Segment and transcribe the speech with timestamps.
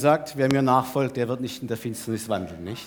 [0.00, 2.86] sagt, wer mir nachfolgt, der wird nicht in der Finsternis wandeln, nicht?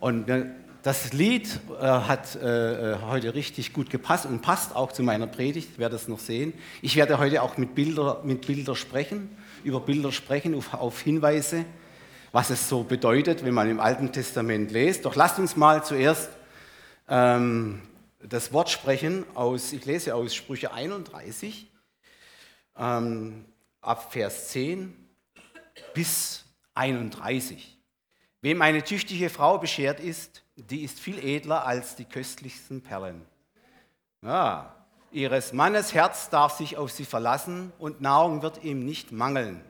[0.00, 0.46] Und äh,
[0.82, 5.68] das Lied äh, hat äh, heute richtig gut gepasst und passt auch zu meiner Predigt,
[5.72, 6.52] ich werde es noch sehen.
[6.82, 9.30] Ich werde heute auch mit Bilder, mit Bilder sprechen,
[9.62, 11.64] über Bilder sprechen, auf, auf Hinweise,
[12.32, 15.04] was es so bedeutet, wenn man im Alten Testament liest.
[15.04, 16.30] Doch lasst uns mal zuerst
[17.08, 17.80] ähm,
[18.20, 21.70] das Wort sprechen aus, ich lese aus Sprüche 31,
[22.76, 23.44] ähm,
[23.80, 25.01] ab Vers 10
[25.94, 26.44] bis
[26.74, 27.78] 31.
[28.40, 33.24] Wem eine tüchtige Frau beschert ist, die ist viel edler als die köstlichsten Perlen.
[34.22, 34.74] Ja,
[35.10, 39.62] ihres Mannes Herz darf sich auf sie verlassen und Nahrung wird ihm nicht mangeln.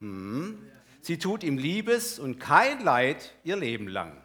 [0.00, 0.58] Hm.
[1.02, 4.20] Sie tut ihm Liebes und kein Leid ihr Leben lang.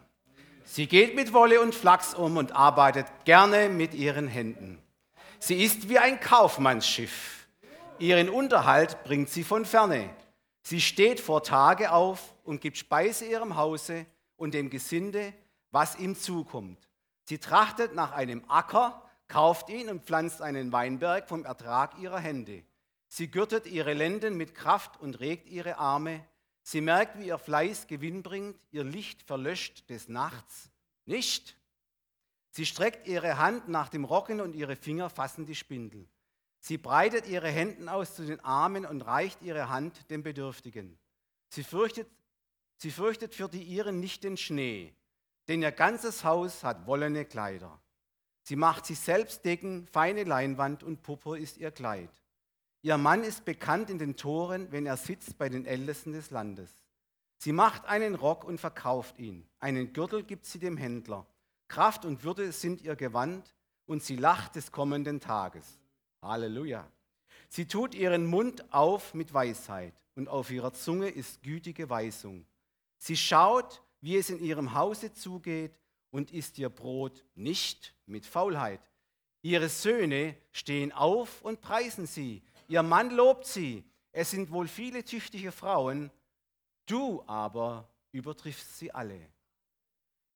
[0.64, 4.82] Sie geht mit Wolle und Flachs um und arbeitet gerne mit ihren Händen.
[5.38, 7.46] Sie ist wie ein Kaufmannsschiff.
[7.98, 10.10] Ihren Unterhalt bringt sie von ferne.
[10.68, 15.32] Sie steht vor Tage auf und gibt Speise ihrem Hause und dem Gesinde,
[15.70, 16.88] was ihm zukommt.
[17.22, 22.64] Sie trachtet nach einem Acker, kauft ihn und pflanzt einen Weinberg vom Ertrag ihrer Hände.
[23.06, 26.26] Sie gürtet ihre Lenden mit Kraft und regt ihre Arme.
[26.62, 30.72] Sie merkt, wie ihr Fleiß Gewinn bringt, ihr Licht verlöscht des Nachts
[31.04, 31.56] nicht.
[32.50, 36.08] Sie streckt ihre Hand nach dem Rocken und ihre Finger fassen die Spindel.
[36.66, 40.98] Sie breitet ihre Hände aus zu den Armen und reicht ihre Hand dem Bedürftigen.
[41.48, 42.08] Sie fürchtet,
[42.76, 44.92] sie fürchtet für die ihren nicht den Schnee,
[45.46, 47.80] denn ihr ganzes Haus hat wollene Kleider.
[48.42, 52.10] Sie macht sich selbst Decken, feine Leinwand und Purpur ist ihr Kleid.
[52.82, 56.82] Ihr Mann ist bekannt in den Toren, wenn er sitzt bei den Ältesten des Landes.
[57.38, 59.46] Sie macht einen Rock und verkauft ihn.
[59.60, 61.28] Einen Gürtel gibt sie dem Händler.
[61.68, 63.54] Kraft und Würde sind ihr Gewand
[63.86, 65.78] und sie lacht des kommenden Tages.
[66.22, 66.90] Halleluja.
[67.48, 72.46] Sie tut ihren Mund auf mit Weisheit und auf ihrer Zunge ist gütige Weisung.
[72.98, 75.78] Sie schaut, wie es in ihrem Hause zugeht
[76.10, 78.80] und isst ihr Brot nicht mit Faulheit.
[79.42, 82.42] Ihre Söhne stehen auf und preisen sie.
[82.68, 83.84] Ihr Mann lobt sie.
[84.12, 86.10] Es sind wohl viele tüchtige Frauen,
[86.86, 89.20] du aber übertriffst sie alle.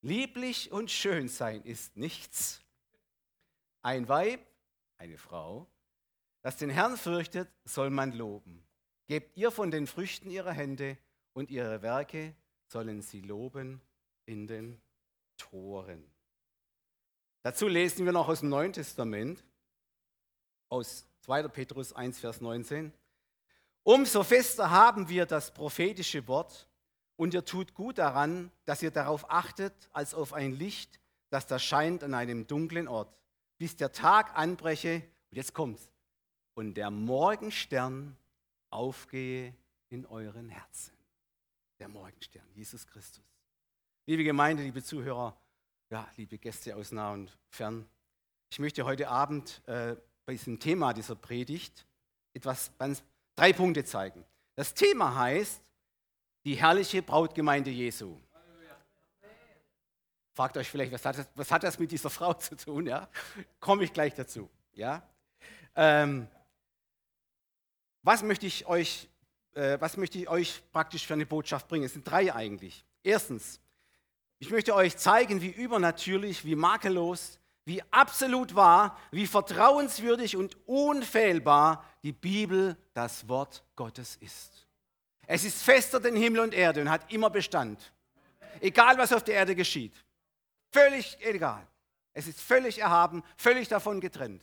[0.02, 2.60] Lieblich und schön sein ist nichts.
[3.82, 4.40] Ein Weib,
[5.00, 5.66] eine Frau,
[6.43, 8.62] das den Herrn fürchtet, soll man loben.
[9.06, 10.99] Gebt ihr von den Früchten ihrer Hände
[11.33, 12.34] und ihre Werke
[12.66, 13.81] sollen sie loben
[14.27, 14.81] in den
[15.38, 16.05] Toren.
[17.43, 19.43] Dazu lesen wir noch aus dem Neuen Testament,
[20.69, 21.49] aus 2.
[21.49, 22.93] Petrus 1, Vers 19.
[23.82, 26.69] Umso fester haben wir das prophetische Wort
[27.17, 31.00] und ihr tut gut daran, dass ihr darauf achtet, als auf ein Licht,
[31.31, 33.19] das da scheint an einem dunklen Ort,
[33.60, 35.03] bis der Tag anbreche.
[35.31, 35.91] Und jetzt kommt's
[36.54, 38.16] und der Morgenstern
[38.71, 39.54] aufgehe
[39.91, 40.94] in euren Herzen.
[41.78, 43.22] Der Morgenstern, Jesus Christus.
[44.06, 45.38] Liebe Gemeinde, liebe Zuhörer,
[45.91, 47.87] ja, liebe Gäste aus nah und fern,
[48.50, 49.94] ich möchte heute Abend äh,
[50.25, 51.87] bei diesem Thema dieser Predigt
[52.32, 53.04] etwas ganz,
[53.37, 54.25] drei Punkte zeigen.
[54.54, 55.62] Das Thema heißt
[56.44, 58.19] die herrliche Brautgemeinde Jesu.
[60.40, 62.86] Fragt euch vielleicht, was hat, das, was hat das mit dieser Frau zu tun?
[62.86, 63.10] Ja?
[63.60, 64.48] Komme ich gleich dazu.
[64.72, 65.02] Ja?
[65.76, 66.28] Ähm,
[68.00, 69.10] was möchte ich euch,
[69.52, 71.84] äh, was möchte ich euch praktisch für eine Botschaft bringen?
[71.84, 72.86] Es sind drei eigentlich.
[73.02, 73.60] Erstens,
[74.38, 81.84] ich möchte euch zeigen, wie übernatürlich, wie makellos, wie absolut wahr, wie vertrauenswürdig und unfehlbar
[82.02, 84.66] die Bibel das Wort Gottes ist.
[85.26, 87.92] Es ist fester denn Himmel und Erde und hat immer Bestand.
[88.62, 89.92] Egal, was auf der Erde geschieht.
[90.70, 91.66] Völlig egal.
[92.12, 94.42] Es ist völlig erhaben, völlig davon getrennt.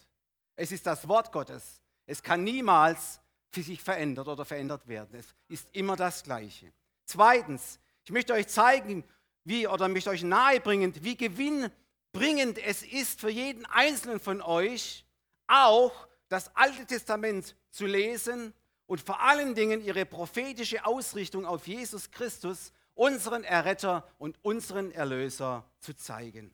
[0.55, 1.81] Es ist das Wort Gottes.
[2.05, 5.19] Es kann niemals für sich verändert oder verändert werden.
[5.19, 6.71] Es ist immer das Gleiche.
[7.05, 9.03] Zweitens, ich möchte euch zeigen,
[9.43, 15.05] wie oder möchte euch nahebringen, wie gewinnbringend es ist für jeden Einzelnen von euch,
[15.47, 18.53] auch das Alte Testament zu lesen
[18.85, 25.69] und vor allen Dingen ihre prophetische Ausrichtung auf Jesus Christus, unseren Erretter und unseren Erlöser
[25.79, 26.53] zu zeigen.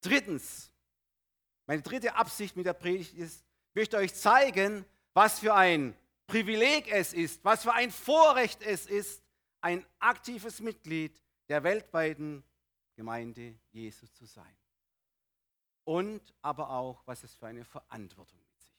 [0.00, 0.70] Drittens,
[1.66, 6.88] meine dritte Absicht mit der Predigt ist, ich möchte euch zeigen, was für ein Privileg
[6.92, 9.22] es ist, was für ein Vorrecht es ist,
[9.60, 12.44] ein aktives Mitglied der weltweiten
[12.94, 14.56] Gemeinde Jesus zu sein.
[15.84, 18.74] Und aber auch, was es für eine Verantwortung mit sich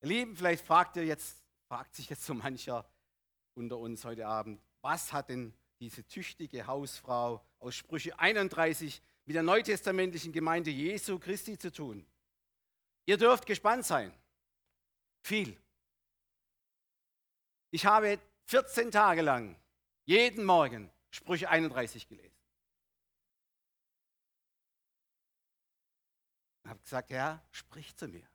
[0.00, 0.12] bringt.
[0.12, 2.88] Lieben, vielleicht fragt ihr jetzt, fragt sich jetzt so mancher
[3.54, 9.42] unter uns heute Abend, was hat denn diese tüchtige Hausfrau aus Sprüche 31 mit der
[9.42, 12.06] neutestamentlichen Gemeinde Jesu Christi zu tun?
[13.06, 14.12] Ihr dürft gespannt sein.
[15.22, 15.58] Viel.
[17.70, 19.56] Ich habe 14 Tage lang
[20.04, 22.34] jeden Morgen Sprüche 31 gelesen.
[26.62, 28.26] Ich habe gesagt, Herr, sprich zu mir.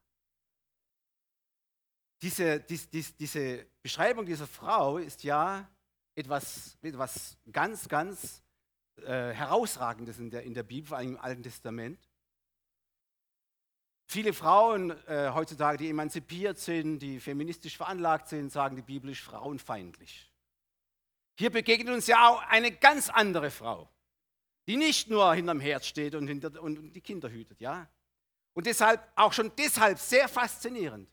[2.21, 5.69] Diese, dies, dies, diese Beschreibung dieser Frau ist ja
[6.15, 8.41] etwas, etwas ganz, ganz
[8.97, 11.99] äh, Herausragendes in der, in der Bibel, vor allem im Alten Testament.
[14.11, 19.21] Viele Frauen äh, heutzutage, die emanzipiert sind, die feministisch veranlagt sind, sagen, die Bibel ist
[19.21, 20.29] frauenfeindlich.
[21.37, 23.89] Hier begegnet uns ja auch eine ganz andere Frau,
[24.67, 27.87] die nicht nur hinterm Herd steht und, hinter, und die Kinder hütet, ja.
[28.53, 31.07] Und deshalb, auch schon deshalb sehr faszinierend.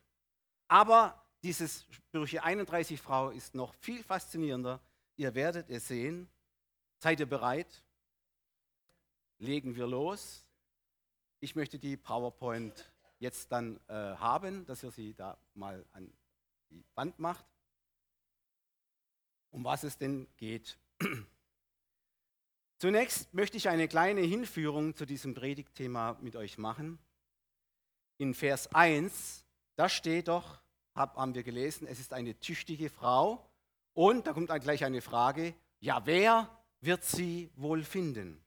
[0.69, 4.81] Aber dieses Sprüche 31 Frau ist noch viel faszinierender.
[5.17, 6.29] Ihr werdet es sehen.
[6.99, 7.85] Seid ihr bereit?
[9.39, 10.45] Legen wir los.
[11.41, 16.13] Ich möchte die PowerPoint jetzt dann äh, haben, dass ihr sie da mal an
[16.71, 17.47] die Wand macht.
[19.51, 20.79] Um was es denn geht.
[22.79, 26.99] Zunächst möchte ich eine kleine Hinführung zu diesem Predigtthema mit euch machen.
[28.19, 29.46] In Vers 1
[29.77, 30.61] da steht doch,
[30.95, 33.49] haben wir gelesen, es ist eine tüchtige Frau.
[33.93, 36.51] Und da kommt dann gleich eine Frage, ja, wer
[36.81, 38.43] wird sie wohl finden?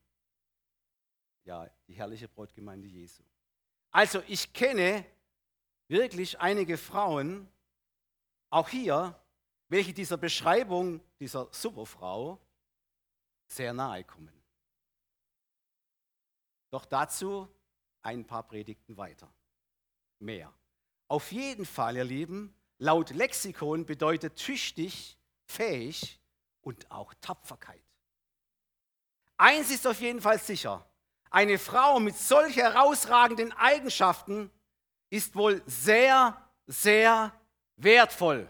[1.46, 3.24] Ja, die herrliche Brotgemeinde Jesu.
[3.92, 5.06] Also ich kenne
[5.88, 7.48] wirklich einige Frauen,
[8.50, 9.20] auch hier,
[9.68, 12.40] welche dieser Beschreibung dieser Superfrau
[13.48, 14.34] sehr nahe kommen.
[16.72, 17.48] Doch dazu
[18.02, 19.32] ein paar Predigten weiter.
[20.20, 20.54] Mehr.
[21.10, 25.18] Auf jeden Fall, ihr Lieben, laut Lexikon bedeutet tüchtig,
[25.48, 26.22] fähig
[26.62, 27.82] und auch Tapferkeit.
[29.36, 30.86] Eins ist auf jeden Fall sicher,
[31.32, 34.52] eine Frau mit solch herausragenden Eigenschaften
[35.10, 37.34] ist wohl sehr, sehr
[37.76, 38.48] wertvoll.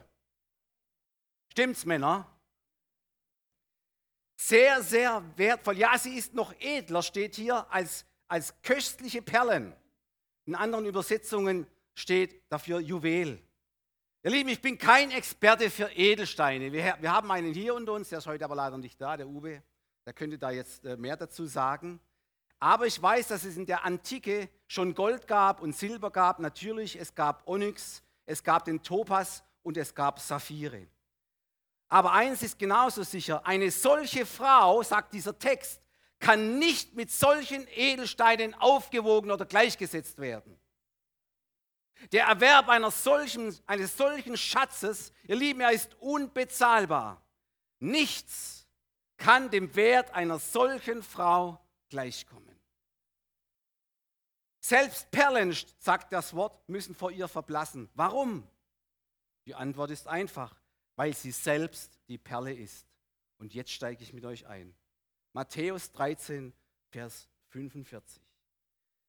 [1.51, 2.27] Stimmt's, Männer?
[4.35, 5.77] Sehr, sehr wertvoll.
[5.77, 9.73] Ja, sie ist noch edler, steht hier, als, als köstliche Perlen.
[10.45, 11.65] In anderen Übersetzungen
[11.99, 13.41] steht dafür Juwel.
[14.23, 16.71] Ihr Lieben, ich bin kein Experte für Edelsteine.
[16.71, 19.27] Wir, wir haben einen hier unter uns, der ist heute aber leider nicht da, der
[19.27, 19.63] Uwe.
[20.05, 21.99] Der könnte da jetzt äh, mehr dazu sagen.
[22.59, 26.39] Aber ich weiß, dass es in der Antike schon Gold gab und Silber gab.
[26.39, 30.87] Natürlich, es gab Onyx, es gab den Topas und es gab Saphire.
[31.87, 35.81] Aber eins ist genauso sicher, eine solche Frau, sagt dieser Text,
[36.19, 40.58] kann nicht mit solchen Edelsteinen aufgewogen oder gleichgesetzt werden.
[42.11, 47.21] Der Erwerb solchen, eines solchen Schatzes, ihr Lieben, er ist unbezahlbar.
[47.79, 48.67] Nichts
[49.17, 51.59] kann dem Wert einer solchen Frau
[51.89, 52.59] gleichkommen.
[54.61, 57.89] Selbst Perlen, sagt das Wort, müssen vor ihr verblassen.
[57.93, 58.47] Warum?
[59.45, 60.55] Die Antwort ist einfach,
[60.95, 62.85] weil sie selbst die Perle ist.
[63.37, 64.75] Und jetzt steige ich mit euch ein.
[65.33, 66.53] Matthäus 13,
[66.89, 68.21] Vers 45.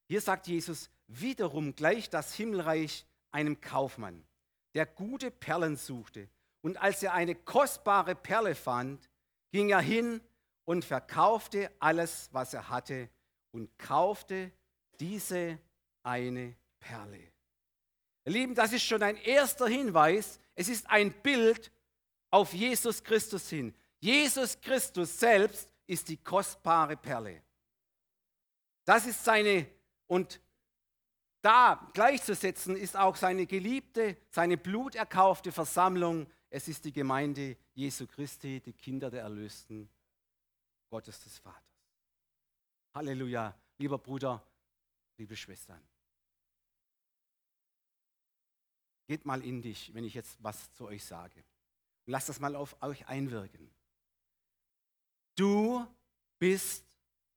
[0.06, 4.24] Hier sagt Jesus, wiederum gleicht das Himmelreich einem Kaufmann,
[4.74, 6.28] der gute Perlen suchte.
[6.62, 9.08] Und als er eine kostbare Perle fand,
[9.50, 10.20] ging er hin
[10.64, 13.08] und verkaufte alles, was er hatte
[13.52, 14.52] und kaufte
[15.00, 15.58] diese
[16.02, 17.20] eine Perle.
[18.24, 20.38] Ihr Lieben, das ist schon ein erster Hinweis.
[20.54, 21.72] Es ist ein Bild
[22.30, 23.74] auf Jesus Christus hin.
[23.98, 27.42] Jesus Christus selbst ist die kostbare Perle.
[28.84, 29.66] Das ist seine
[30.06, 30.40] und
[31.42, 36.26] da gleichzusetzen ist auch seine geliebte, seine bluterkaufte Versammlung.
[36.50, 39.88] Es ist die Gemeinde Jesu Christi, die Kinder der Erlösten
[40.90, 41.62] Gottes des Vaters.
[42.94, 44.44] Halleluja, lieber Bruder,
[45.16, 45.80] liebe Schwestern.
[49.06, 51.42] Geht mal in dich, wenn ich jetzt was zu euch sage.
[52.06, 53.70] Und lasst das mal auf euch einwirken.
[55.36, 55.86] Du
[56.38, 56.84] bist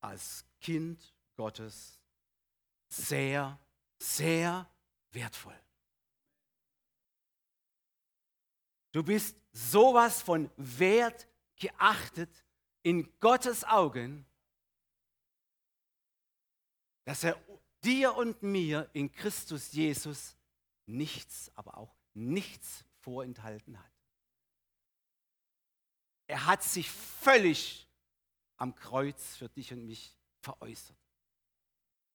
[0.01, 1.99] als Kind Gottes
[2.89, 3.59] sehr,
[4.03, 4.69] sehr
[5.11, 5.57] wertvoll.
[8.91, 12.45] Du bist sowas von wert geachtet
[12.83, 14.25] in Gottes Augen,
[17.05, 17.41] dass er
[17.83, 20.35] dir und mir in Christus Jesus
[20.85, 23.91] nichts, aber auch nichts vorenthalten hat.
[26.27, 27.89] Er hat sich völlig
[28.57, 31.02] am Kreuz für dich und mich veräußert.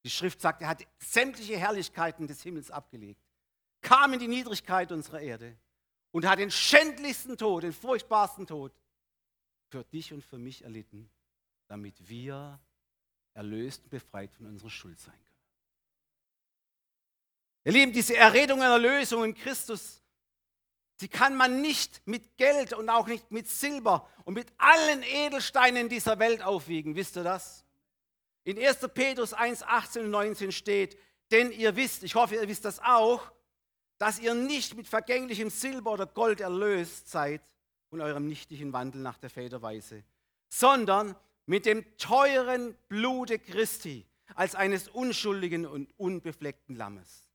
[0.03, 3.21] Die Schrift sagt, er hat sämtliche Herrlichkeiten des Himmels abgelegt,
[3.81, 5.57] kam in die Niedrigkeit unserer Erde
[6.11, 8.71] und hat den schändlichsten Tod, den furchtbarsten Tod
[9.67, 11.09] für dich und für mich erlitten,
[11.67, 12.59] damit wir
[13.33, 15.25] erlöst und befreit von unserer Schuld sein können.
[17.65, 20.01] Ihr Lieben, diese Erredung einer Lösung in Christus,
[20.99, 25.87] Sie kann man nicht mit Geld und auch nicht mit Silber und mit allen Edelsteinen
[25.87, 26.93] dieser Welt aufwiegen.
[26.95, 27.63] Wisst ihr das?
[28.43, 28.79] In 1.
[28.93, 30.97] Petrus 1, 18 und 19 steht,
[31.31, 33.31] denn ihr wisst, ich hoffe, ihr wisst das auch,
[33.97, 37.41] dass ihr nicht mit vergänglichem Silber oder Gold erlöst seid
[37.89, 40.03] und eurem nichtigen Wandel nach der Väterweise,
[40.47, 41.15] sondern
[41.45, 44.05] mit dem teuren Blute Christi
[44.35, 47.29] als eines unschuldigen und unbefleckten Lammes.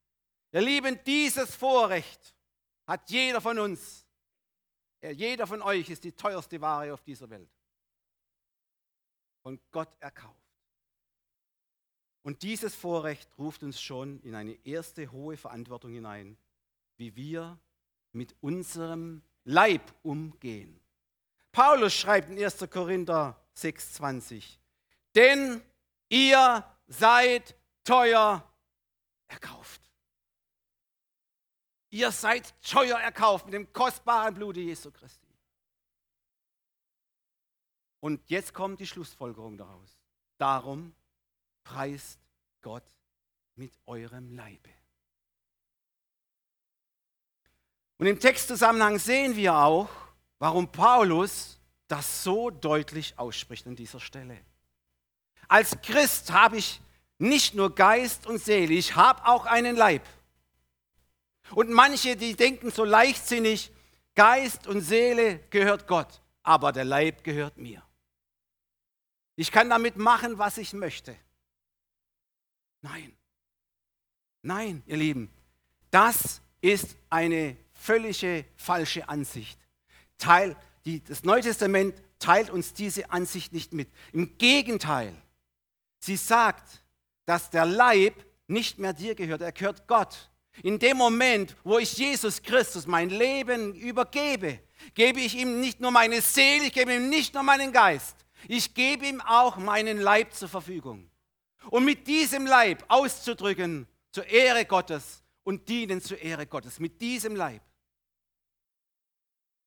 [0.53, 2.35] Ihr Lieben, dieses Vorrecht
[2.87, 4.07] hat jeder von uns,
[5.01, 7.51] jeder von euch ist die teuerste Ware auf dieser Welt.
[9.43, 10.44] Von Gott erkauft.
[12.25, 16.39] Und dieses Vorrecht ruft uns schon in eine erste hohe Verantwortung hinein,
[16.97, 17.59] wie wir
[18.13, 20.81] mit unserem Leib umgehen.
[21.53, 22.71] Paulus schreibt in 1.
[22.71, 24.57] Korinther 6,20:
[25.15, 25.61] Denn
[26.09, 27.55] ihr seid
[27.85, 28.43] teuer
[29.29, 29.83] erkauft.
[31.91, 35.29] Ihr seid teuer erkauft mit dem kostbaren Blute Jesu Christi.
[38.01, 40.01] Und jetzt kommt die Schlussfolgerung daraus.
[40.39, 40.95] Darum
[41.65, 42.21] preist
[42.63, 42.85] Gott
[43.57, 44.71] mit eurem Leibe.
[47.99, 49.89] Und im Textzusammenhang sehen wir auch,
[50.39, 54.39] warum Paulus das so deutlich ausspricht an dieser Stelle.
[55.49, 56.81] Als Christ habe ich
[57.19, 60.03] nicht nur Geist und Seele, ich habe auch einen Leib.
[61.51, 63.71] Und manche, die denken so leichtsinnig,
[64.15, 67.83] Geist und Seele gehört Gott, aber der Leib gehört mir.
[69.37, 71.17] Ich kann damit machen, was ich möchte.
[72.85, 73.17] Nein.
[74.43, 75.31] Nein, ihr Lieben,
[75.91, 79.59] das ist eine völlige falsche Ansicht.
[80.19, 83.89] Teil, die, das Neue Testament teilt uns diese Ansicht nicht mit.
[84.13, 85.15] Im Gegenteil,
[85.99, 86.85] sie sagt,
[87.25, 90.31] dass der Leib nicht mehr dir gehört, er gehört Gott.
[90.63, 94.61] In dem Moment, wo ich Jesus Christus mein Leben übergebe,
[94.93, 98.15] gebe ich ihm nicht nur meine Seele, ich gebe ihm nicht nur meinen Geist,
[98.47, 101.09] ich gebe ihm auch meinen Leib zur Verfügung.
[101.71, 106.79] Und mit diesem Leib auszudrücken zur Ehre Gottes und dienen zur Ehre Gottes.
[106.81, 107.63] Mit diesem Leib.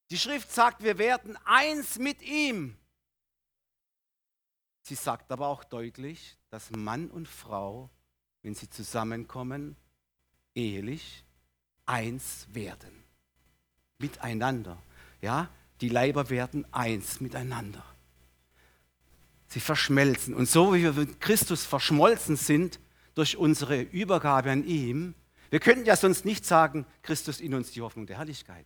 [0.10, 2.78] Die Schrift sagt, wir werden eins mit ihm.
[4.82, 7.90] Sie sagt aber auch deutlich, dass Mann und Frau,
[8.42, 9.76] wenn sie zusammenkommen,
[10.56, 11.26] ehelich
[11.86, 13.04] eins werden.
[13.98, 14.82] Miteinander.
[15.22, 15.50] Ja,
[15.82, 17.84] die Leiber werden eins miteinander.
[19.48, 20.34] Sie verschmelzen.
[20.34, 22.80] Und so wie wir mit Christus verschmolzen sind
[23.16, 25.16] durch unsere Übergabe an ihm,
[25.50, 28.66] wir könnten ja sonst nicht sagen, Christus in uns die Hoffnung der Herrlichkeit.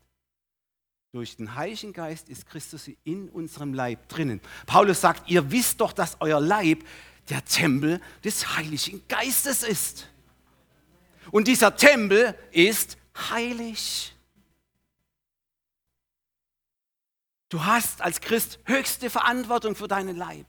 [1.13, 4.39] Durch den Heiligen Geist ist Christus in unserem Leib drinnen.
[4.65, 6.83] Paulus sagt, ihr wisst doch, dass euer Leib
[7.29, 10.07] der Tempel des Heiligen Geistes ist.
[11.31, 12.97] Und dieser Tempel ist
[13.29, 14.15] heilig.
[17.49, 20.45] Du hast als Christ höchste Verantwortung für deinen Leib.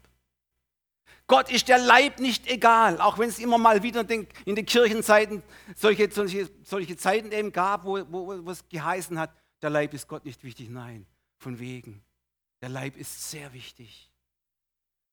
[1.32, 4.04] Gott ist der Leib nicht egal, auch wenn es immer mal wieder
[4.44, 5.42] in den Kirchenzeiten
[5.74, 10.08] solche, solche, solche Zeiten eben gab, wo, wo, wo es geheißen hat, der Leib ist
[10.08, 10.68] Gott nicht wichtig.
[10.68, 11.06] Nein,
[11.38, 12.04] von wegen.
[12.60, 14.12] Der Leib ist sehr wichtig.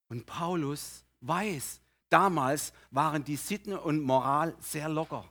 [0.09, 5.23] Und Paulus weiß, damals waren die Sitten und Moral sehr locker.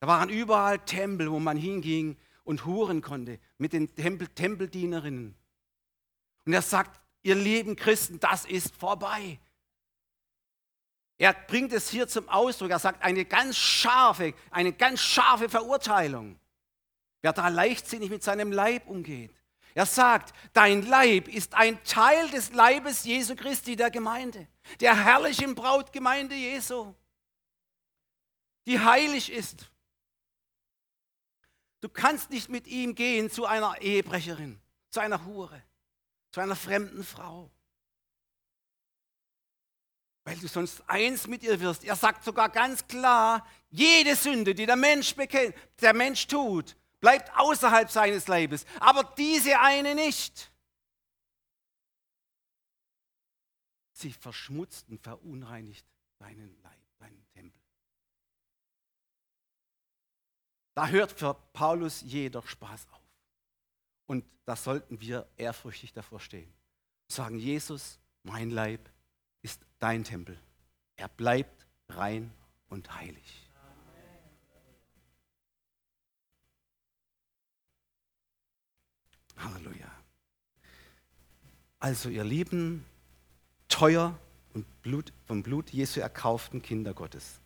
[0.00, 5.34] Da waren überall Tempel, wo man hinging und huren konnte mit den Tempel Tempeldienerinnen.
[6.44, 9.38] Und er sagt, ihr lieben Christen, das ist vorbei.
[11.18, 12.70] Er bringt es hier zum Ausdruck.
[12.70, 16.38] Er sagt eine ganz scharfe, eine ganz scharfe Verurteilung.
[17.22, 19.34] Wer da leichtsinnig mit seinem Leib umgeht.
[19.74, 24.48] Er sagt, dein Leib ist ein Teil des Leibes Jesu Christi, der Gemeinde,
[24.80, 26.94] der herrlichen Brautgemeinde Jesu,
[28.66, 29.70] die heilig ist.
[31.80, 34.60] Du kannst nicht mit ihm gehen zu einer Ehebrecherin,
[34.90, 35.62] zu einer Hure,
[36.30, 37.50] zu einer fremden Frau.
[40.24, 41.84] Weil du sonst eins mit ihr wirst.
[41.84, 47.34] Er sagt sogar ganz klar, jede Sünde, die der Mensch bekennt, der Mensch tut, bleibt
[47.36, 50.52] außerhalb seines Leibes, aber diese eine nicht.
[53.92, 55.86] Sie verschmutzt und verunreinigt
[56.18, 56.78] deinen Leib.
[60.78, 62.97] Da hört für Paulus jeder Spaß auf.
[64.08, 66.50] Und da sollten wir ehrfürchtig davor stehen.
[67.08, 68.90] Sagen, Jesus, mein Leib
[69.42, 70.36] ist dein Tempel.
[70.96, 72.32] Er bleibt rein
[72.70, 73.48] und heilig.
[79.36, 79.90] Halleluja.
[81.78, 82.84] Also ihr lieben,
[83.68, 84.18] teuer
[84.54, 87.40] und Blut, vom Blut Jesu erkauften Kinder Gottes.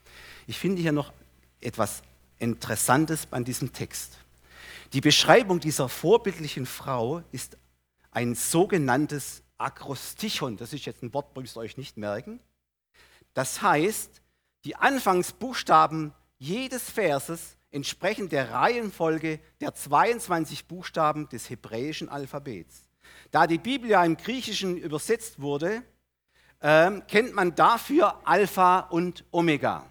[0.46, 1.12] Ich finde hier noch
[1.60, 2.02] etwas
[2.38, 4.18] Interessantes an diesem Text.
[4.92, 7.56] Die Beschreibung dieser vorbildlichen Frau ist
[8.10, 10.58] ein sogenanntes Akrostichon.
[10.58, 12.40] Das ist jetzt ein Wort, müsst ihr euch nicht merken.
[13.32, 14.20] Das heißt,
[14.66, 22.90] die Anfangsbuchstaben jedes Verses entsprechen der Reihenfolge der 22 Buchstaben des hebräischen Alphabets.
[23.30, 25.82] Da die Bibel ja im Griechischen übersetzt wurde,
[26.60, 29.86] äh, kennt man dafür Alpha und Omega.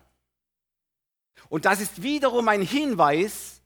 [1.50, 3.61] Und das ist wiederum ein Hinweis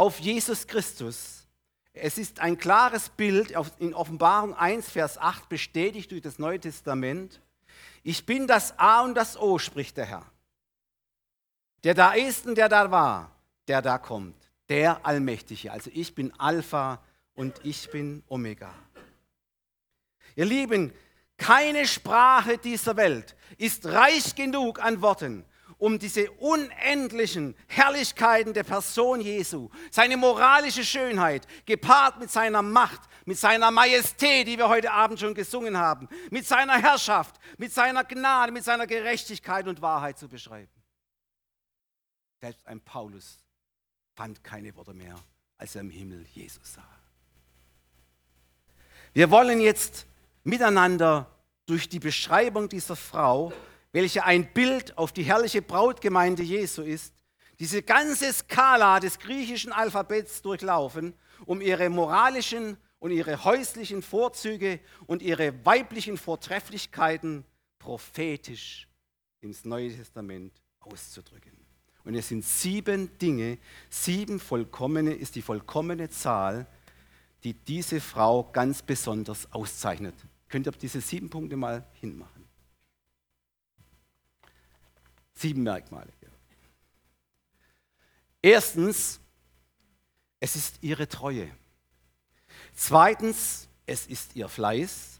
[0.00, 1.46] auf Jesus Christus.
[1.92, 7.42] Es ist ein klares Bild in Offenbarung 1, Vers 8, bestätigt durch das Neue Testament.
[8.02, 10.24] Ich bin das A und das O, spricht der Herr.
[11.84, 13.30] Der da ist und der da war,
[13.68, 15.70] der da kommt, der Allmächtige.
[15.70, 17.02] Also ich bin Alpha
[17.34, 18.74] und ich bin Omega.
[20.34, 20.94] Ihr Lieben,
[21.36, 25.44] keine Sprache dieser Welt ist reich genug an Worten,
[25.80, 33.38] um diese unendlichen Herrlichkeiten der Person Jesu, seine moralische Schönheit, gepaart mit seiner Macht, mit
[33.38, 38.52] seiner Majestät, die wir heute Abend schon gesungen haben, mit seiner Herrschaft, mit seiner Gnade,
[38.52, 40.70] mit seiner Gerechtigkeit und Wahrheit zu beschreiben.
[42.42, 43.38] Selbst ein Paulus
[44.14, 45.16] fand keine Worte mehr,
[45.56, 46.88] als er im Himmel Jesus sah.
[49.14, 50.06] Wir wollen jetzt
[50.44, 51.26] miteinander
[51.64, 53.52] durch die Beschreibung dieser Frau,
[53.92, 57.14] welche ein Bild auf die herrliche Brautgemeinde Jesu ist,
[57.58, 65.22] diese ganze Skala des griechischen Alphabets durchlaufen, um ihre moralischen und ihre häuslichen Vorzüge und
[65.22, 67.44] ihre weiblichen Vortrefflichkeiten
[67.78, 68.88] prophetisch
[69.40, 71.52] ins Neue Testament auszudrücken.
[72.04, 73.58] Und es sind sieben Dinge,
[73.90, 76.66] sieben vollkommene ist die vollkommene Zahl,
[77.44, 80.14] die diese Frau ganz besonders auszeichnet.
[80.48, 82.39] Könnt ihr diese sieben Punkte mal hinmachen?
[85.40, 86.12] Sieben Merkmale.
[88.42, 89.20] Erstens,
[90.38, 91.50] es ist ihre Treue.
[92.74, 95.18] Zweitens, es ist ihr Fleiß.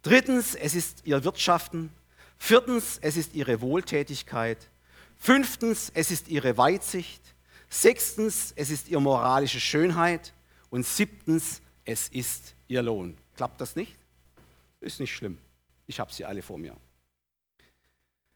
[0.00, 1.92] Drittens, es ist ihr Wirtschaften.
[2.38, 4.70] Viertens, es ist ihre Wohltätigkeit.
[5.18, 7.22] Fünftens, es ist ihre Weitsicht.
[7.68, 10.32] Sechstens, es ist ihre moralische Schönheit.
[10.70, 13.18] Und siebtens, es ist ihr Lohn.
[13.36, 13.98] Klappt das nicht?
[14.80, 15.36] Ist nicht schlimm.
[15.86, 16.74] Ich habe sie alle vor mir.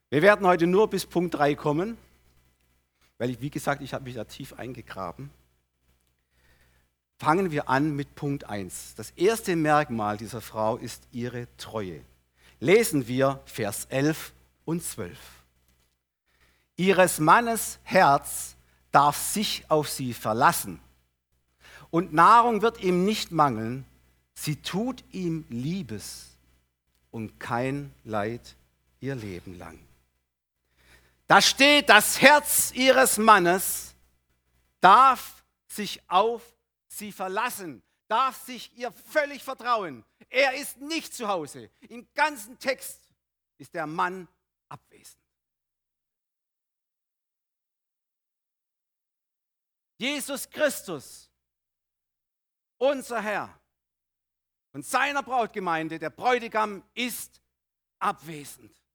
[0.09, 1.99] Wir werden heute nur bis Punkt 3 kommen,
[3.19, 5.31] weil ich, wie gesagt, ich habe mich da tief eingegraben.
[7.19, 8.95] Fangen wir an mit Punkt 1.
[8.95, 12.03] Das erste Merkmal dieser Frau ist ihre Treue.
[12.61, 14.33] Lesen wir Vers 11
[14.64, 15.19] und 12.
[16.77, 18.55] Ihres Mannes Herz
[18.92, 20.79] darf sich auf sie verlassen
[21.90, 23.85] und Nahrung wird ihm nicht mangeln.
[24.35, 26.37] Sie tut ihm Liebes
[27.11, 28.55] und kein Leid
[29.01, 29.86] ihr Leben lang.
[31.27, 33.95] Da steht, das Herz ihres Mannes
[34.81, 36.43] darf sich auf
[36.87, 40.05] sie verlassen, darf sich ihr völlig vertrauen.
[40.29, 41.71] Er ist nicht zu Hause.
[41.89, 43.01] Im ganzen Text
[43.59, 44.29] ist der Mann
[44.69, 45.21] abwesend.
[49.99, 51.31] Jesus Christus,
[52.77, 53.59] unser Herr,
[54.73, 57.41] und seiner Brautgemeinde, der Bräutigam, ist
[57.99, 58.86] abwesend.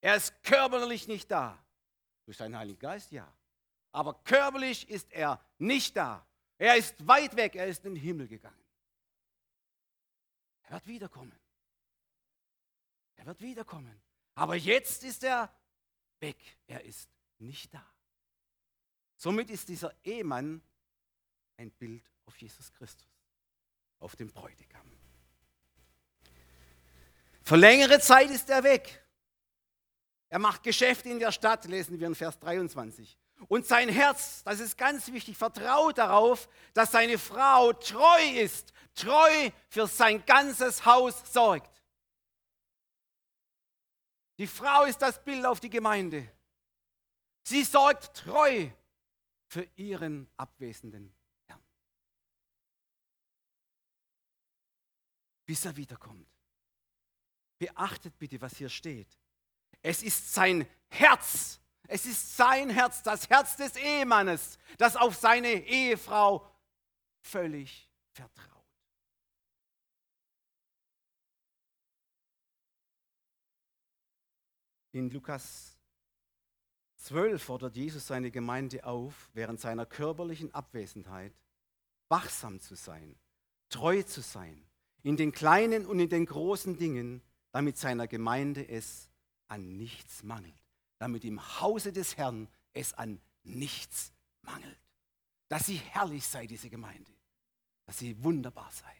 [0.00, 1.58] Er ist körperlich nicht da.
[2.24, 3.32] Durch seinen Heiligen Geist ja.
[3.92, 6.24] Aber körperlich ist er nicht da.
[6.58, 8.56] Er ist weit weg, er ist in den Himmel gegangen.
[10.64, 11.38] Er wird wiederkommen.
[13.16, 14.00] Er wird wiederkommen.
[14.34, 15.52] Aber jetzt ist er
[16.20, 16.36] weg.
[16.66, 17.08] Er ist
[17.38, 17.84] nicht da.
[19.16, 20.62] Somit ist dieser Ehemann
[21.56, 23.08] ein Bild auf Jesus Christus
[24.00, 24.86] auf den Bräutigam.
[27.42, 29.02] Für längere Zeit ist er weg.
[30.28, 33.16] Er macht Geschäfte in der Stadt, lesen wir in Vers 23.
[33.48, 39.50] Und sein Herz, das ist ganz wichtig, vertraut darauf, dass seine Frau treu ist, treu
[39.68, 41.82] für sein ganzes Haus sorgt.
[44.38, 46.30] Die Frau ist das Bild auf die Gemeinde.
[47.42, 48.68] Sie sorgt treu
[49.46, 51.14] für ihren abwesenden
[55.48, 56.28] bis er wiederkommt.
[57.56, 59.08] Beachtet bitte, was hier steht.
[59.82, 65.52] Es ist sein Herz, es ist sein Herz, das Herz des Ehemannes, das auf seine
[65.66, 66.46] Ehefrau
[67.20, 68.48] völlig vertraut.
[74.92, 75.78] In Lukas
[76.96, 81.32] 12 fordert Jesus seine Gemeinde auf, während seiner körperlichen Abwesenheit
[82.08, 83.16] wachsam zu sein,
[83.68, 84.66] treu zu sein,
[85.02, 89.07] in den kleinen und in den großen Dingen, damit seiner Gemeinde es
[89.48, 90.62] an nichts mangelt,
[90.98, 94.78] damit im Hause des Herrn es an nichts mangelt.
[95.48, 97.10] dass sie herrlich sei, diese Gemeinde,
[97.86, 98.94] dass sie wunderbar sei,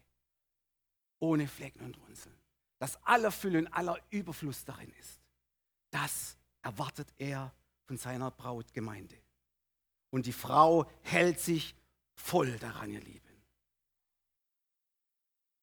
[1.19, 2.39] ohne Flecken und Runzeln,
[2.79, 5.21] dass aller Fülle und aller Überfluss darin ist.
[5.91, 7.53] Das erwartet er
[7.87, 9.17] von seiner Brautgemeinde.
[10.11, 11.75] Und die Frau hält sich
[12.15, 13.29] voll daran, ihr Lieben.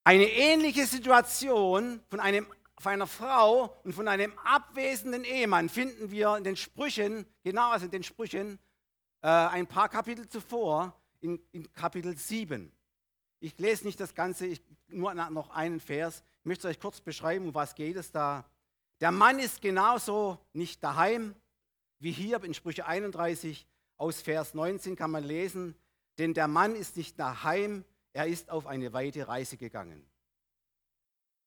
[0.03, 2.47] Eine ähnliche Situation von, einem,
[2.79, 7.85] von einer Frau und von einem abwesenden Ehemann finden wir in den Sprüchen, genau also
[7.85, 8.59] in den Sprüchen,
[9.21, 12.71] äh, ein paar Kapitel zuvor, in, in, Kapitel 7.
[13.39, 16.23] Ich lese nicht das Ganze, ich, nur noch einen Vers.
[16.39, 18.45] Ich möchte euch kurz beschreiben, um was geht es da.
[19.01, 21.35] Der Mann ist genauso nicht daheim,
[21.99, 23.65] wie hier in Sprüche 31
[23.97, 25.75] aus Vers 19 kann man lesen,
[26.17, 30.05] denn der Mann ist nicht daheim, er ist auf eine weite Reise gegangen.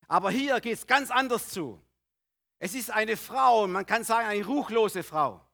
[0.09, 1.81] Aber hier geht es ganz anders zu.
[2.59, 5.44] Es ist eine Frau, man kann sagen eine ruchlose Frau.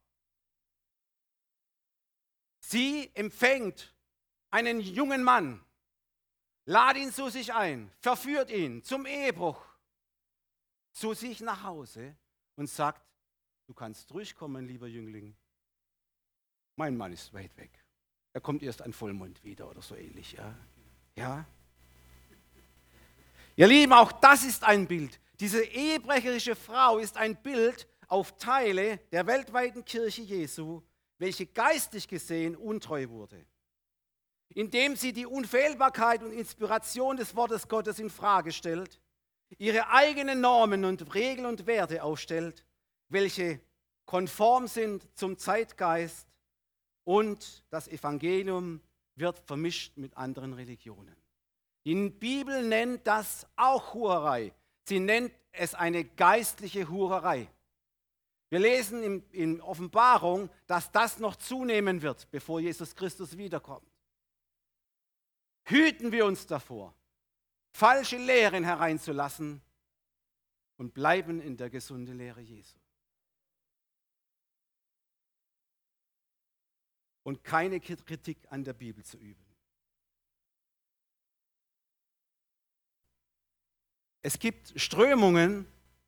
[2.60, 3.94] Sie empfängt
[4.50, 5.62] einen jungen Mann,
[6.64, 9.60] lad ihn zu sich ein, verführt ihn zum Ehebruch,
[10.92, 12.16] zu sich nach Hause
[12.56, 13.04] und sagt,
[13.66, 15.36] du kannst durchkommen, lieber Jüngling.
[16.76, 17.84] Mein Mann ist weit weg.
[18.32, 20.32] Er kommt erst an Vollmond wieder oder so ähnlich.
[20.32, 20.56] Ja?
[21.16, 21.44] Ja?
[23.56, 25.20] Ihr Lieben, auch das ist ein Bild.
[25.38, 30.82] Diese ehebrecherische Frau ist ein Bild auf Teile der weltweiten Kirche Jesu,
[31.18, 33.46] welche geistlich gesehen untreu wurde.
[34.54, 39.00] Indem sie die Unfehlbarkeit und Inspiration des Wortes Gottes in Frage stellt,
[39.58, 42.64] ihre eigenen Normen und Regeln und Werte aufstellt,
[43.08, 43.60] welche
[44.04, 46.26] konform sind zum Zeitgeist
[47.04, 48.80] und das Evangelium
[49.14, 51.23] wird vermischt mit anderen Religionen.
[51.84, 54.54] Die Bibel nennt das auch Hurerei.
[54.84, 57.50] Sie nennt es eine geistliche Hurerei.
[58.50, 63.90] Wir lesen in, in Offenbarung, dass das noch zunehmen wird, bevor Jesus Christus wiederkommt.
[65.64, 66.94] Hüten wir uns davor,
[67.72, 69.62] falsche Lehren hereinzulassen
[70.76, 72.78] und bleiben in der gesunden Lehre Jesu.
[77.22, 79.53] Und keine Kritik an der Bibel zu üben.
[84.24, 85.66] Es gibt Strömungen,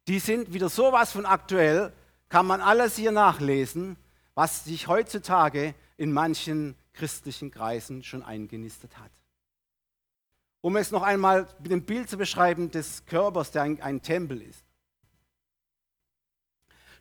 [0.09, 1.93] die sind wieder sowas von aktuell,
[2.31, 3.99] kann man alles hier nachlesen,
[4.35, 9.11] was sich heutzutage in manchen christlichen Kreisen schon eingenistet hat.
[10.63, 14.41] Um es noch einmal mit dem Bild zu beschreiben des Körpers, der ein, ein Tempel
[14.41, 14.65] ist.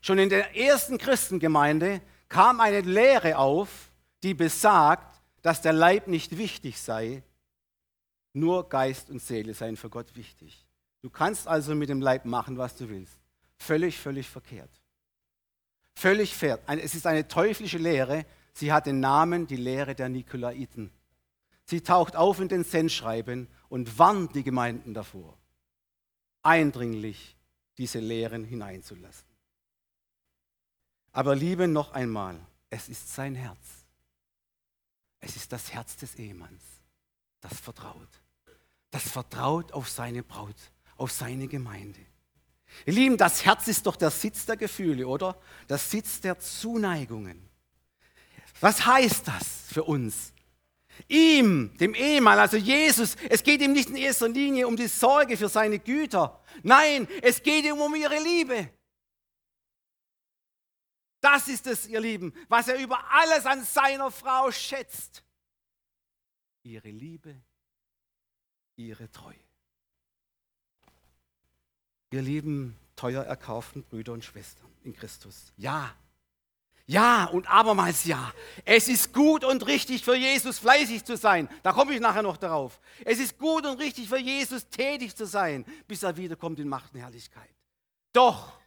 [0.01, 3.89] Schon in der ersten Christengemeinde kam eine Lehre auf,
[4.21, 7.23] die besagt, dass der Leib nicht wichtig sei,
[8.33, 10.64] nur Geist und Seele seien für Gott wichtig.
[11.05, 13.19] Du kannst also mit dem Leib machen, was du willst.
[13.59, 14.71] Völlig, völlig verkehrt.
[15.93, 16.59] Völlig fair.
[16.65, 18.25] Es ist eine teuflische Lehre.
[18.53, 20.91] Sie hat den Namen die Lehre der Nikolaiten.
[21.63, 25.37] Sie taucht auf in den Sendschreiben und warnt die Gemeinden davor,
[26.41, 27.37] eindringlich
[27.77, 29.27] diese Lehren hineinzulassen.
[31.11, 32.39] Aber liebe noch einmal,
[32.71, 33.85] es ist sein Herz.
[35.19, 36.63] Es ist das Herz des Ehemanns,
[37.41, 38.09] das vertraut.
[38.89, 41.99] Das vertraut auf seine Braut auf seine Gemeinde.
[42.85, 45.39] Ihr Lieben, das Herz ist doch der Sitz der Gefühle, oder?
[45.69, 47.49] Der Sitz der Zuneigungen.
[48.59, 50.33] Was heißt das für uns?
[51.07, 55.35] Ihm, dem Ehemann, also Jesus, es geht ihm nicht in erster Linie um die Sorge
[55.35, 56.41] für seine Güter.
[56.63, 58.69] Nein, es geht ihm um ihre Liebe.
[61.19, 65.23] Das ist es, ihr Lieben, was er über alles an seiner Frau schätzt.
[66.63, 67.41] Ihre Liebe,
[68.75, 69.45] ihre Treue
[72.11, 75.53] ihr lieben, teuer erkauften Brüder und Schwestern in Christus.
[75.57, 75.93] Ja,
[76.85, 78.33] ja und abermals ja.
[78.63, 81.49] Es ist gut und richtig für Jesus fleißig zu sein.
[81.63, 82.79] Da komme ich nachher noch darauf.
[83.03, 86.93] Es ist gut und richtig für Jesus tätig zu sein, bis er wiederkommt in Macht
[86.93, 87.49] und Herrlichkeit.
[88.13, 88.59] Doch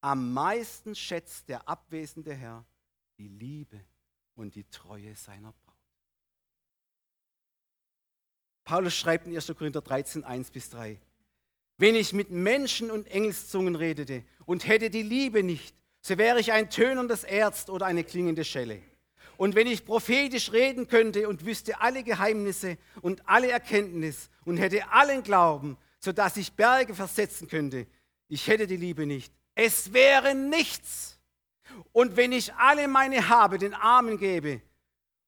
[0.00, 2.64] am meisten schätzt der abwesende Herr
[3.18, 3.84] die Liebe
[4.34, 5.74] und die Treue seiner Braut.
[8.64, 9.46] Paulus schreibt in 1.
[9.56, 11.00] Korinther 13, 1 bis 3.
[11.78, 16.52] Wenn ich mit Menschen und Engelszungen redete und hätte die Liebe nicht, so wäre ich
[16.52, 18.82] ein tönendes Erz oder eine klingende Schelle.
[19.36, 24.90] Und wenn ich prophetisch reden könnte und wüsste alle Geheimnisse und alle Erkenntnis und hätte
[24.90, 27.86] allen Glauben, sodass ich Berge versetzen könnte,
[28.26, 29.32] ich hätte die Liebe nicht.
[29.54, 31.20] Es wäre nichts.
[31.92, 34.60] Und wenn ich alle meine Habe den Armen gebe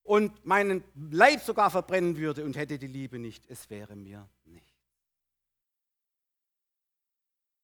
[0.03, 4.70] und meinen Leib sogar verbrennen würde und hätte die Liebe nicht, es wäre mir nicht.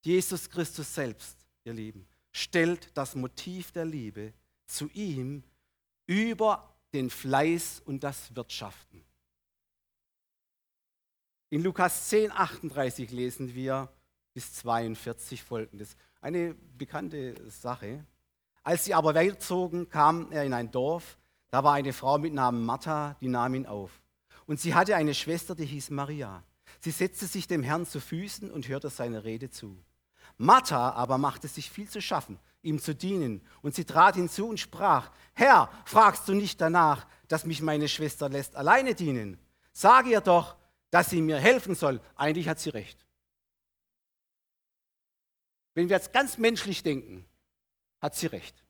[0.06, 4.32] Jesus Christus selbst, ihr Lieben, stellt das Motiv der Liebe
[4.64, 5.42] zu ihm
[6.06, 9.04] über den Fleiß und das Wirtschaften.
[11.50, 13.92] In Lukas 10, 38 lesen wir
[14.32, 15.96] bis 42 folgendes.
[16.20, 18.06] Eine bekannte Sache.
[18.62, 21.18] Als sie aber weiterzogen, kam er in ein Dorf.
[21.50, 23.90] Da war eine Frau mit Namen Martha, die nahm ihn auf.
[24.46, 26.44] Und sie hatte eine Schwester, die hieß Maria.
[26.78, 29.76] Sie setzte sich dem Herrn zu Füßen und hörte seine Rede zu.
[30.38, 33.44] Martha aber machte sich viel zu schaffen, ihm zu dienen.
[33.62, 38.28] Und sie trat hinzu und sprach, Herr, fragst du nicht danach, dass mich meine Schwester
[38.28, 39.38] lässt alleine dienen?
[39.72, 40.56] Sage ihr doch,
[40.90, 42.00] dass sie mir helfen soll.
[42.14, 43.04] Eigentlich hat sie recht.
[45.74, 47.26] Wenn wir jetzt ganz menschlich denken,
[48.00, 48.64] hat sie recht.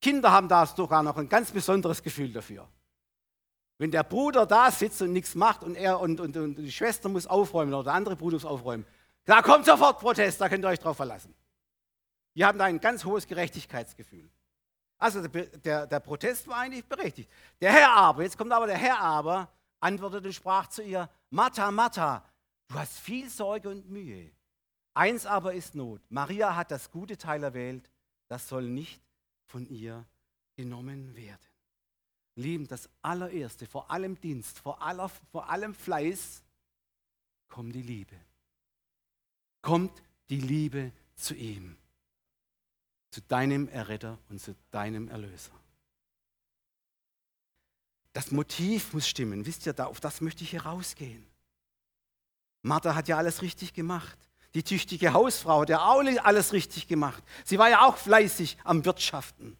[0.00, 2.68] Kinder haben da sogar noch ein ganz besonderes Gefühl dafür.
[3.78, 7.08] Wenn der Bruder da sitzt und nichts macht und er und, und, und die Schwester
[7.08, 8.84] muss aufräumen oder der andere Bruder muss aufräumen,
[9.28, 11.34] da kommt sofort Protest, da könnt ihr euch drauf verlassen.
[12.34, 14.30] Die haben da ein ganz hohes Gerechtigkeitsgefühl.
[14.96, 17.30] Also der, der, der, Protest war eigentlich berechtigt.
[17.60, 21.70] Der Herr aber, jetzt kommt aber der Herr aber, antwortete und sprach zu ihr, Martha,
[21.70, 22.24] Martha,
[22.68, 24.32] du hast viel Sorge und Mühe.
[24.94, 26.00] Eins aber ist Not.
[26.08, 27.90] Maria hat das gute Teil erwählt,
[28.28, 29.02] das soll nicht
[29.44, 30.06] von ihr
[30.56, 31.46] genommen werden.
[32.34, 36.42] Lieben, das allererste, vor allem Dienst, vor, aller, vor allem Fleiß,
[37.48, 38.16] kommt die Liebe
[39.62, 41.76] kommt die Liebe zu ihm,
[43.10, 45.52] zu deinem Erretter und zu deinem Erlöser.
[48.12, 49.46] Das Motiv muss stimmen.
[49.46, 51.26] Wisst ihr, auf das möchte ich hier rausgehen.
[52.62, 54.18] Martha hat ja alles richtig gemacht.
[54.54, 57.22] Die tüchtige Hausfrau, der Aule, alles richtig gemacht.
[57.44, 59.56] Sie war ja auch fleißig am Wirtschaften.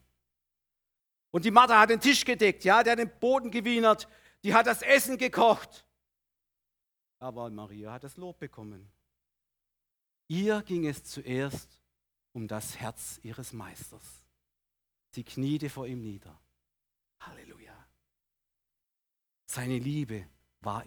[1.30, 4.08] Und die Martha hat den Tisch gedeckt, ja, der hat den Boden gewienert,
[4.42, 5.84] die hat das Essen gekocht.
[7.18, 8.90] Aber Maria hat das Lob bekommen.
[10.28, 11.68] Ihr ging es zuerst
[12.32, 14.04] um das Herz ihres Meisters.
[15.10, 16.38] Sie kniete vor ihm nieder.
[17.20, 17.74] Halleluja.
[19.46, 20.26] Seine Liebe
[20.60, 20.84] war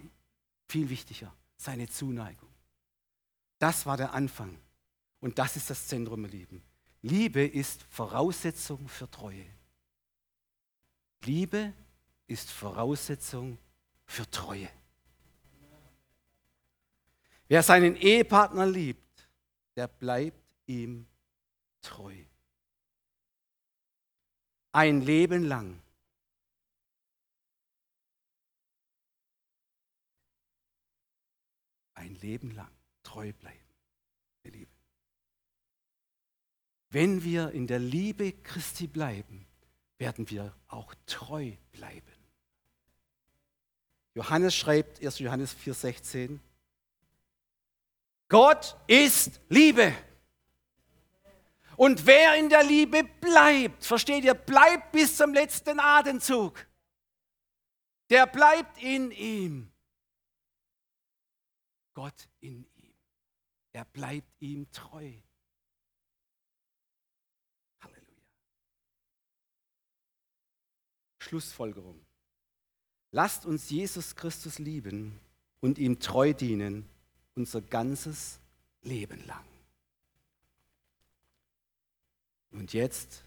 [0.67, 2.49] viel wichtiger, seine Zuneigung.
[3.58, 4.58] Das war der Anfang.
[5.19, 6.63] Und das ist das Zentrum, ihr Lieben.
[7.01, 9.45] Liebe ist Voraussetzung für Treue.
[11.23, 11.73] Liebe
[12.27, 13.58] ist Voraussetzung
[14.06, 14.69] für Treue.
[17.47, 19.11] Wer seinen Ehepartner liebt,
[19.81, 21.07] der bleibt ihm
[21.81, 22.15] treu.
[24.73, 25.81] Ein Leben lang.
[31.95, 32.69] Ein Leben lang
[33.01, 33.57] treu bleiben,
[34.43, 34.71] ihr Lieben.
[36.91, 39.47] Wenn wir in der Liebe Christi bleiben,
[39.97, 42.13] werden wir auch treu bleiben.
[44.13, 45.17] Johannes schreibt, 1.
[45.17, 46.37] Johannes 4,16,
[48.31, 49.93] Gott ist Liebe.
[51.75, 56.65] Und wer in der Liebe bleibt, versteht ihr, bleibt bis zum letzten Atemzug,
[58.09, 59.69] der bleibt in ihm.
[61.93, 62.93] Gott in ihm.
[63.73, 65.11] Er bleibt ihm treu.
[67.81, 68.23] Halleluja.
[71.19, 72.05] Schlussfolgerung.
[73.11, 75.19] Lasst uns Jesus Christus lieben
[75.59, 76.89] und ihm treu dienen
[77.41, 78.38] unser ganzes
[78.84, 79.43] Leben lang.
[82.51, 83.23] Und jetzt,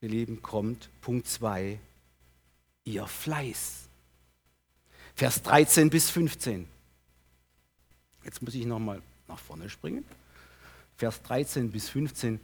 [0.00, 1.78] ihr Lieben, kommt Punkt 2,
[2.84, 3.88] ihr Fleiß.
[5.14, 6.66] Vers 13 bis 15.
[8.24, 10.06] Jetzt muss ich nochmal nach vorne springen.
[10.96, 12.40] Vers 13 bis 15.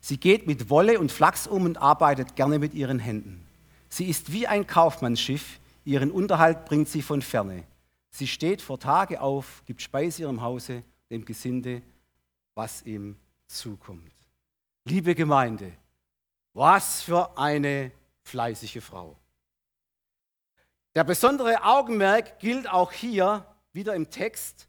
[0.00, 3.44] Sie geht mit Wolle und Flachs um und arbeitet gerne mit ihren Händen.
[3.88, 7.64] Sie ist wie ein Kaufmannsschiff, ihren Unterhalt bringt sie von ferne.
[8.10, 11.82] Sie steht vor Tage auf, gibt Speise ihrem Hause, dem Gesinde,
[12.54, 14.12] was ihm zukommt.
[14.84, 15.72] Liebe Gemeinde,
[16.52, 17.92] was für eine
[18.22, 19.16] fleißige Frau.
[20.94, 24.68] Der besondere Augenmerk gilt auch hier, wieder im Text,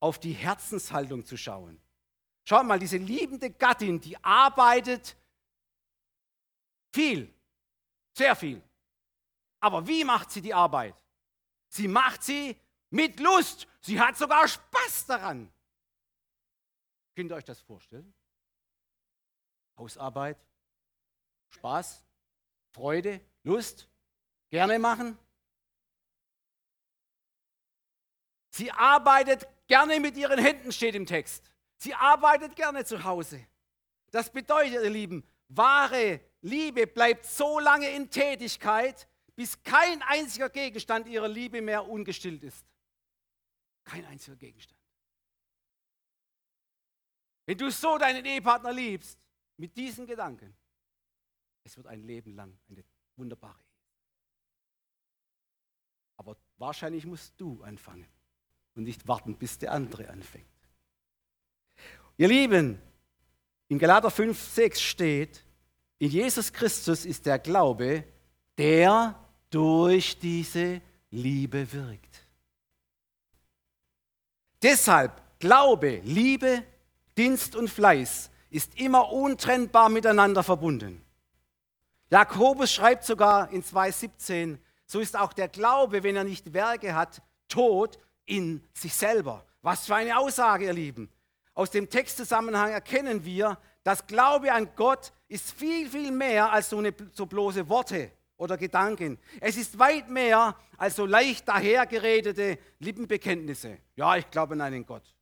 [0.00, 1.80] auf die Herzenshaltung zu schauen.
[2.44, 5.16] Schaut mal, diese liebende Gattin, die arbeitet
[6.92, 7.32] viel,
[8.12, 8.60] sehr viel.
[9.60, 10.94] Aber wie macht sie die Arbeit?
[11.68, 12.56] Sie macht sie
[12.94, 13.66] mit Lust.
[13.80, 15.52] Sie hat sogar Spaß daran.
[17.14, 18.14] Könnt ihr euch das vorstellen?
[19.76, 20.38] Hausarbeit,
[21.50, 22.02] Spaß,
[22.72, 23.88] Freude, Lust,
[24.48, 25.18] gerne machen.
[28.50, 31.50] Sie arbeitet gerne mit ihren Händen, steht im Text.
[31.76, 33.44] Sie arbeitet gerne zu Hause.
[34.12, 41.08] Das bedeutet, ihr Lieben, wahre Liebe bleibt so lange in Tätigkeit, bis kein einziger Gegenstand
[41.08, 42.64] ihrer Liebe mehr ungestillt ist.
[43.84, 44.80] Kein einziger Gegenstand.
[47.46, 49.18] Wenn du so deinen Ehepartner liebst,
[49.56, 50.56] mit diesen Gedanken,
[51.62, 52.84] es wird ein Leben lang eine
[53.16, 53.64] wunderbare Ehe.
[56.16, 58.08] Aber wahrscheinlich musst du anfangen
[58.74, 60.46] und nicht warten, bis der andere anfängt.
[62.16, 62.80] Ihr Lieben,
[63.68, 65.44] in Galater 5, 6 steht,
[65.98, 68.04] in Jesus Christus ist der Glaube,
[68.56, 69.18] der
[69.50, 72.13] durch diese Liebe wirkt.
[74.64, 76.62] Deshalb Glaube, Liebe,
[77.18, 81.04] Dienst und Fleiß ist immer untrennbar miteinander verbunden.
[82.08, 87.20] Jakobus schreibt sogar in 2,17, so ist auch der Glaube, wenn er nicht Werke hat,
[87.46, 89.44] tot in sich selber.
[89.60, 91.10] Was für eine Aussage, ihr Lieben.
[91.52, 96.78] Aus dem Textzusammenhang erkennen wir, dass Glaube an Gott ist viel, viel mehr als so,
[96.78, 98.10] eine, so bloße Worte
[98.44, 99.18] oder Gedanken.
[99.40, 103.78] Es ist weit mehr als so leicht dahergeredete Lippenbekenntnisse.
[103.96, 105.14] Ja, ich glaube an einen Gott.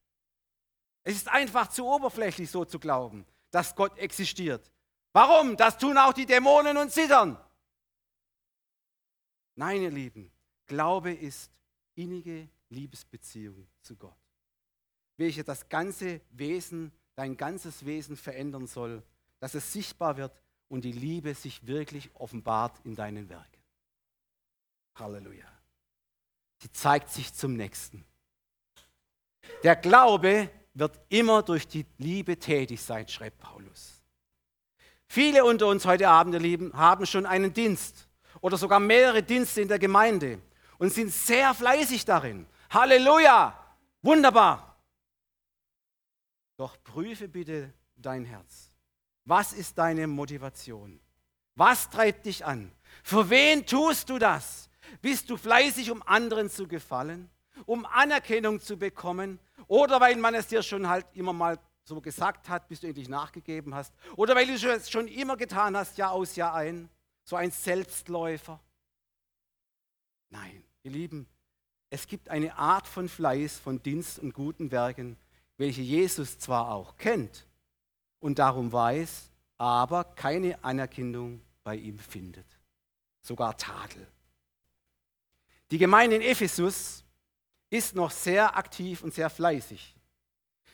[1.05, 4.71] Es ist einfach zu oberflächlich so zu glauben, dass Gott existiert.
[5.13, 5.57] Warum?
[5.57, 7.39] Das tun auch die Dämonen und zittern.
[9.55, 10.31] Nein, ihr Lieben,
[10.67, 11.51] Glaube ist
[11.95, 14.17] innige Liebesbeziehung zu Gott,
[15.17, 19.03] welche das ganze Wesen, dein ganzes Wesen verändern soll,
[19.39, 20.42] dass es sichtbar wird
[20.73, 23.63] und die Liebe sich wirklich offenbart in deinen Werken.
[24.95, 25.45] Halleluja.
[26.63, 28.07] Sie zeigt sich zum Nächsten.
[29.63, 34.03] Der Glaube wird immer durch die Liebe tätig sein, schreibt Paulus.
[35.09, 38.09] Viele unter uns heute Abend, ihr Lieben, haben schon einen Dienst
[38.41, 40.41] oder sogar mehrere Dienste in der Gemeinde
[40.79, 42.47] und sind sehr fleißig darin.
[42.71, 43.77] Halleluja!
[44.01, 44.83] Wunderbar!
[46.57, 48.72] Doch prüfe bitte dein Herz.
[49.25, 51.01] Was ist deine Motivation?
[51.55, 52.73] Was treibt dich an?
[53.03, 54.69] Für wen tust du das?
[55.01, 57.31] Bist du fleißig, um anderen zu gefallen,
[57.67, 62.49] um Anerkennung zu bekommen oder weil man es dir schon halt immer mal so gesagt
[62.49, 66.13] hat, bis du endlich nachgegeben hast oder weil du es schon immer getan hast, Jahr
[66.13, 66.89] aus, Jahr ein,
[67.25, 68.61] so ein Selbstläufer?
[70.31, 71.27] Nein, ihr Lieben,
[71.91, 75.19] es gibt eine Art von Fleiß, von Dienst und guten Werken,
[75.59, 77.47] welche Jesus zwar auch kennt,
[78.23, 82.47] und darum weiß, aber keine Anerkennung bei ihm findet.
[83.21, 84.07] Sogar Tadel.
[85.71, 87.05] Die Gemeinde in Ephesus
[87.69, 89.95] ist noch sehr aktiv und sehr fleißig.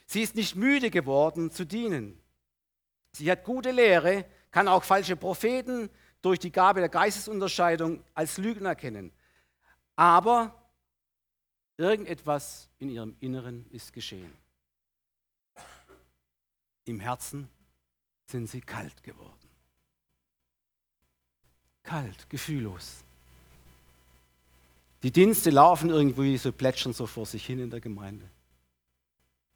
[0.06, 2.20] Sie ist nicht müde geworden zu dienen.
[3.12, 8.70] Sie hat gute Lehre, kann auch falsche Propheten durch die Gabe der Geistesunterscheidung als Lügner
[8.70, 9.12] erkennen.
[9.96, 10.54] Aber
[11.76, 14.32] irgendetwas in ihrem Inneren ist geschehen.
[16.88, 17.48] Im Herzen
[18.26, 19.34] sind sie kalt geworden.
[21.82, 23.04] Kalt, gefühllos.
[25.02, 28.28] Die Dienste laufen irgendwie so plätschern so vor sich hin in der Gemeinde.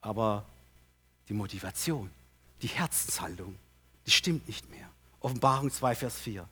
[0.01, 0.45] Aber
[1.29, 2.11] die Motivation,
[2.61, 3.59] die Herzenshaltung,
[4.07, 4.89] die stimmt nicht mehr.
[5.21, 6.49] Offenbarung 2, Vers 4.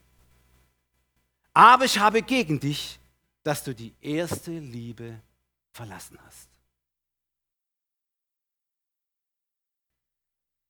[1.53, 2.99] Aber ich habe gegen dich,
[3.43, 5.21] dass du die erste Liebe
[5.73, 6.50] verlassen hast.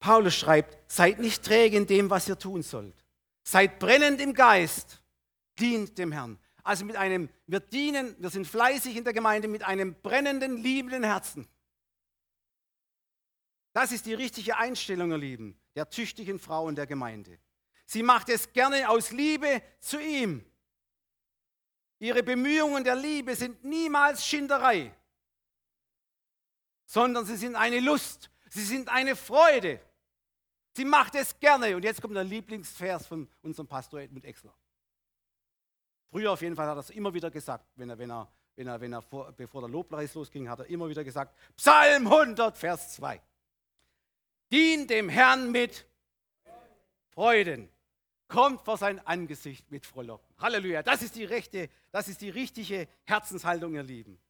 [0.01, 3.05] Paulus schreibt, seid nicht träge in dem, was ihr tun sollt.
[3.43, 5.03] Seid brennend im Geist,
[5.59, 6.39] dient dem Herrn.
[6.63, 11.05] Also mit einem, wir dienen, wir sind fleißig in der Gemeinde mit einem brennenden, liebenden
[11.05, 11.47] Herzen.
[13.73, 17.39] Das ist die richtige Einstellung, ihr Lieben, der tüchtigen Frau in der Gemeinde.
[17.87, 20.45] Sie macht es gerne aus Liebe zu ihm.
[21.99, 24.95] Ihre Bemühungen der Liebe sind niemals Schinderei,
[26.87, 29.81] sondern sie sind eine Lust, sie sind eine Freude.
[30.77, 31.75] Sie macht es gerne.
[31.77, 34.55] Und jetzt kommt der Lieblingsvers von unserem Pastor Edmund Exler.
[36.11, 38.67] Früher auf jeden Fall hat er es immer wieder gesagt, wenn er, wenn er, wenn
[38.67, 42.59] er, wenn er vor, bevor der Lobpreis losging, hat er immer wieder gesagt, Psalm 100,
[42.59, 43.21] Vers 2.
[44.51, 45.87] Dien dem Herrn mit
[47.11, 47.69] Freuden.
[48.27, 50.35] Kommt vor sein Angesicht mit Frohlocken.
[50.39, 50.83] Halleluja.
[50.83, 54.21] Das ist die rechte, das ist die richtige Herzenshaltung, ihr Lieben.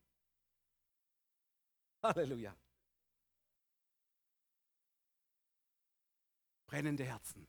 [2.02, 2.54] Halleluja.
[6.70, 7.48] Brennende Herzen.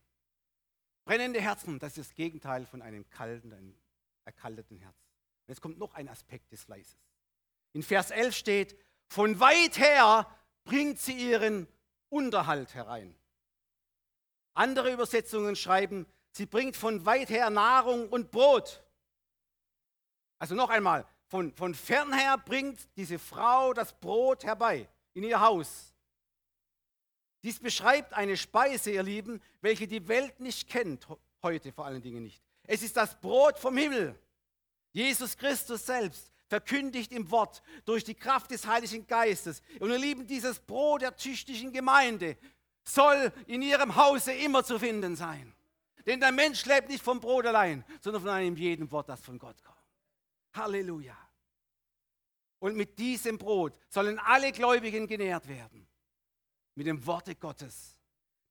[1.06, 3.80] Brennende Herzen, das ist das Gegenteil von einem kalten, einem
[4.26, 4.96] erkalteten Herz.
[5.46, 6.98] Und jetzt kommt noch ein Aspekt des Fleißes.
[7.74, 10.26] In Vers 11 steht, von weit her
[10.64, 11.68] bringt sie ihren
[12.10, 13.16] Unterhalt herein.
[14.56, 18.84] Andere Übersetzungen schreiben, sie bringt von weit her Nahrung und Brot.
[20.40, 25.91] Also noch einmal, von, von fernher bringt diese Frau das Brot herbei in ihr Haus.
[27.44, 31.08] Dies beschreibt eine Speise, ihr Lieben, welche die Welt nicht kennt,
[31.42, 32.42] heute vor allen Dingen nicht.
[32.64, 34.20] Es ist das Brot vom Himmel.
[34.92, 39.62] Jesus Christus selbst verkündigt im Wort durch die Kraft des Heiligen Geistes.
[39.80, 42.38] Und ihr Lieben, dieses Brot der tüchtigen Gemeinde
[42.84, 45.56] soll in ihrem Hause immer zu finden sein.
[46.06, 49.40] Denn der Mensch lebt nicht vom Brot allein, sondern von einem jeden Wort, das von
[49.40, 49.78] Gott kommt.
[50.54, 51.18] Halleluja.
[52.60, 55.88] Und mit diesem Brot sollen alle Gläubigen genährt werden.
[56.76, 57.98] Mit dem Worte Gottes.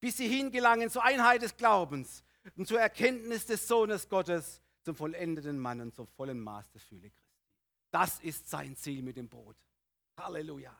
[0.00, 2.24] Bis sie hingelangen zur Einheit des Glaubens
[2.56, 7.10] und zur Erkenntnis des Sohnes Gottes, zum vollendeten Mann und zum vollen Maß der Fühle
[7.10, 7.44] Christi.
[7.90, 9.56] Das ist sein Ziel mit dem Brot.
[10.18, 10.74] Halleluja.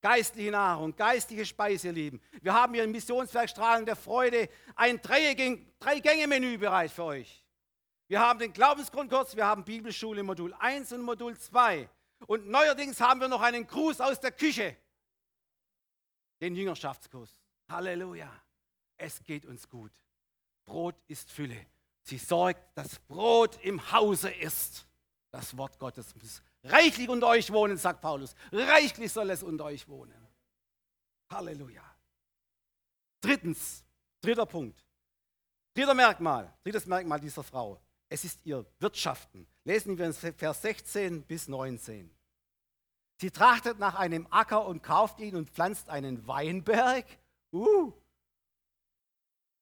[0.00, 2.20] Geistliche Nahrung, geistliche Speise, ihr Lieben.
[2.40, 7.44] Wir haben hier im Missionswerk Strahlen der Freude ein Drei-Gänge-Menü bereit für euch.
[8.06, 11.88] Wir haben den Glaubensgrundkurs, wir haben Bibelschule Modul 1 und Modul 2.
[12.26, 14.76] Und neuerdings haben wir noch einen Gruß aus der Küche,
[16.40, 17.36] den Jüngerschaftskurs.
[17.68, 18.30] Halleluja.
[18.96, 19.92] Es geht uns gut.
[20.64, 21.66] Brot ist Fülle.
[22.02, 24.86] Sie sorgt, dass Brot im Hause ist.
[25.30, 28.34] Das Wort Gottes muss reichlich unter euch wohnen, sagt Paulus.
[28.50, 30.26] Reichlich soll es unter euch wohnen.
[31.30, 31.84] Halleluja.
[33.20, 33.84] Drittens,
[34.20, 34.84] dritter Punkt.
[35.74, 37.80] Dritter Merkmal, drittes Merkmal dieser Frau.
[38.08, 39.46] Es ist ihr Wirtschaften.
[39.64, 42.10] Lesen wir in Vers 16 bis 19.
[43.20, 47.04] Sie trachtet nach einem Acker und kauft ihn und pflanzt einen Weinberg.
[47.52, 47.92] Uh,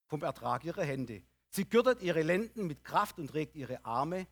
[0.08, 1.22] vom Ertrag ihrer Hände.
[1.48, 4.26] Sie gürtet ihre Lenden mit Kraft und regt ihre Arme.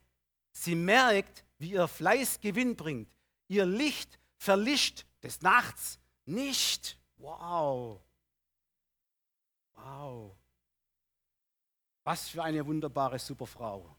[0.53, 3.09] Sie merkt, wie ihr Fleiß Gewinn bringt.
[3.49, 6.99] Ihr Licht verlischt des Nachts nicht.
[7.16, 8.01] Wow.
[9.75, 10.37] Wow.
[12.05, 13.97] Was für eine wunderbare Superfrau.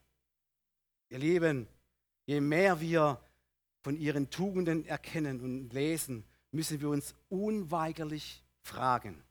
[1.08, 1.68] Ihr Lieben,
[2.26, 3.20] je mehr wir
[3.86, 9.24] von ihren Tugenden erkennen und lesen, müssen wir uns unweigerlich fragen,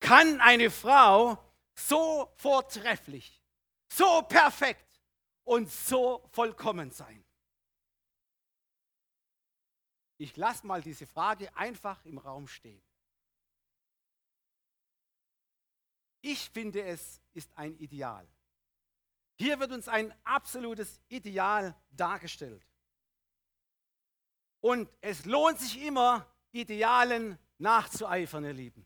[0.00, 1.36] kann eine Frau
[1.74, 3.42] so vortrefflich,
[3.92, 5.02] so perfekt
[5.44, 7.22] und so vollkommen sein?
[10.16, 12.82] Ich lasse mal diese Frage einfach im Raum stehen.
[16.22, 18.26] Ich finde, es ist ein Ideal.
[19.38, 22.66] Hier wird uns ein absolutes Ideal dargestellt.
[24.66, 28.84] Und es lohnt sich immer, Idealen nachzueifern, ihr Lieben.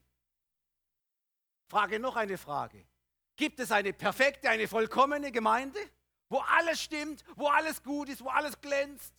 [1.70, 2.86] Frage noch eine Frage.
[3.34, 5.80] Gibt es eine perfekte, eine vollkommene Gemeinde,
[6.28, 9.14] wo alles stimmt, wo alles gut ist, wo alles glänzt,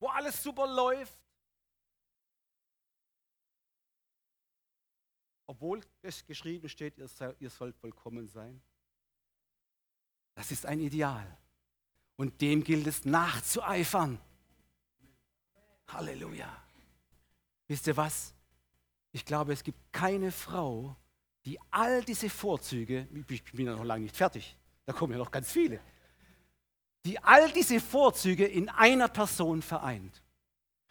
[0.00, 1.18] wo alles super läuft?
[5.46, 8.62] Obwohl es geschrieben steht, ihr sollt vollkommen sein.
[10.34, 11.38] Das ist ein Ideal.
[12.16, 14.20] Und dem gilt es nachzueifern.
[15.88, 16.48] Halleluja.
[17.68, 18.34] Wisst ihr was?
[19.12, 20.96] Ich glaube, es gibt keine Frau,
[21.44, 24.56] die all diese Vorzüge, ich bin ja noch lange nicht fertig,
[24.86, 25.80] da kommen ja noch ganz viele,
[27.04, 30.22] die all diese Vorzüge in einer Person vereint.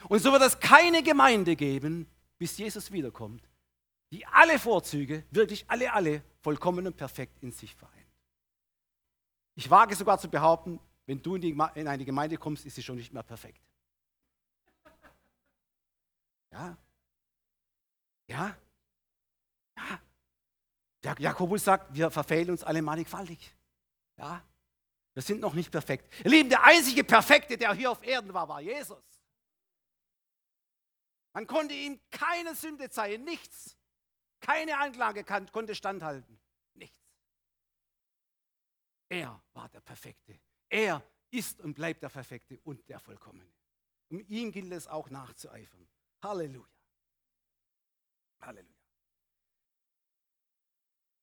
[0.07, 3.47] Und so wird es keine Gemeinde geben, bis Jesus wiederkommt,
[4.11, 8.01] die alle Vorzüge, wirklich alle, alle, vollkommen und perfekt in sich vereint.
[9.55, 13.13] Ich wage sogar zu behaupten, wenn du in, eine Gemeinde kommst, ist sie schon nicht
[13.13, 13.61] mehr perfekt.
[16.51, 16.77] Ja?
[18.27, 18.57] Ja?
[19.77, 20.01] Ja?
[21.03, 23.55] Der Jakobus sagt, wir verfehlen uns alle mannigfaltig.
[24.17, 24.43] Ja?
[25.13, 26.13] Wir sind noch nicht perfekt.
[26.23, 29.03] Ihr Lieben, der einzige Perfekte, der hier auf Erden war, war Jesus.
[31.33, 33.77] Man konnte ihm keine Sünde zeigen, nichts.
[34.39, 36.39] Keine Anklage konnte standhalten.
[36.73, 36.99] Nichts.
[39.09, 40.39] Er war der Perfekte.
[40.69, 43.51] Er ist und bleibt der Perfekte und der Vollkommene.
[44.09, 45.87] Um ihn gilt es auch nachzueifern.
[46.21, 46.67] Halleluja.
[48.41, 48.75] Halleluja.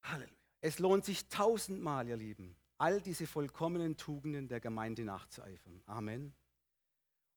[0.03, 0.37] Halleluja.
[0.61, 5.83] Es lohnt sich tausendmal, ihr Lieben, all diese vollkommenen Tugenden der Gemeinde nachzueifern.
[5.87, 6.35] Amen.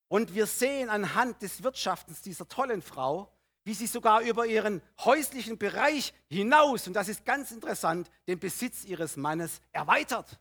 [0.08, 3.32] Und wir sehen anhand des Wirtschaftens dieser tollen Frau,
[3.64, 8.84] wie sie sogar über ihren häuslichen Bereich hinaus, und das ist ganz interessant, den Besitz
[8.84, 10.40] ihres Mannes erweitert.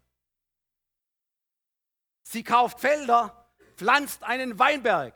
[2.23, 5.14] Sie kauft Felder, pflanzt einen Weinberg.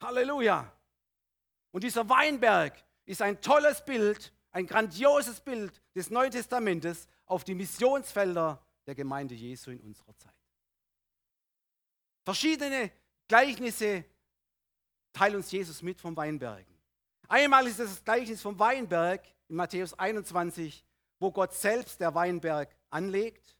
[0.00, 0.72] Halleluja.
[1.72, 7.54] Und dieser Weinberg ist ein tolles Bild, ein grandioses Bild des Neuen Testamentes auf die
[7.54, 10.34] Missionsfelder der Gemeinde Jesu in unserer Zeit.
[12.24, 12.90] Verschiedene
[13.28, 14.04] Gleichnisse
[15.12, 16.74] teilt uns Jesus mit vom Weinbergen.
[17.28, 20.84] Einmal ist es das Gleichnis vom Weinberg in Matthäus 21,
[21.20, 23.56] wo Gott selbst der Weinberg anlegt,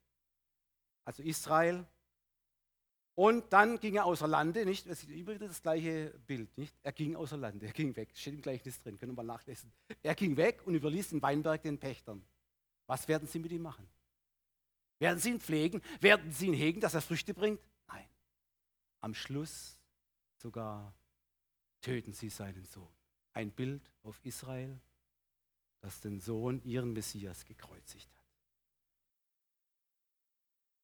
[1.05, 1.87] also Israel,
[3.21, 4.89] und dann ging er außer Lande, nicht?
[4.89, 6.75] Das ist übrigens das gleiche Bild, nicht?
[6.83, 8.09] Er ging außer Lande, er ging weg.
[8.15, 9.71] Steht im Gleichnis drin, können wir mal nachlesen.
[10.03, 12.25] Er ging weg und überließ den Weinberg den Pächtern.
[12.87, 13.87] Was werden sie mit ihm machen?
[15.01, 15.83] Werden sie ihn pflegen?
[16.01, 17.61] Werden sie ihn hegen, dass er Früchte bringt?
[17.89, 18.07] Nein.
[19.01, 19.77] Am Schluss
[20.39, 20.95] sogar
[21.83, 22.89] töten sie seinen Sohn.
[23.35, 24.81] Ein Bild auf Israel,
[25.81, 28.20] das den Sohn, ihren Messias, gekreuzigt hat.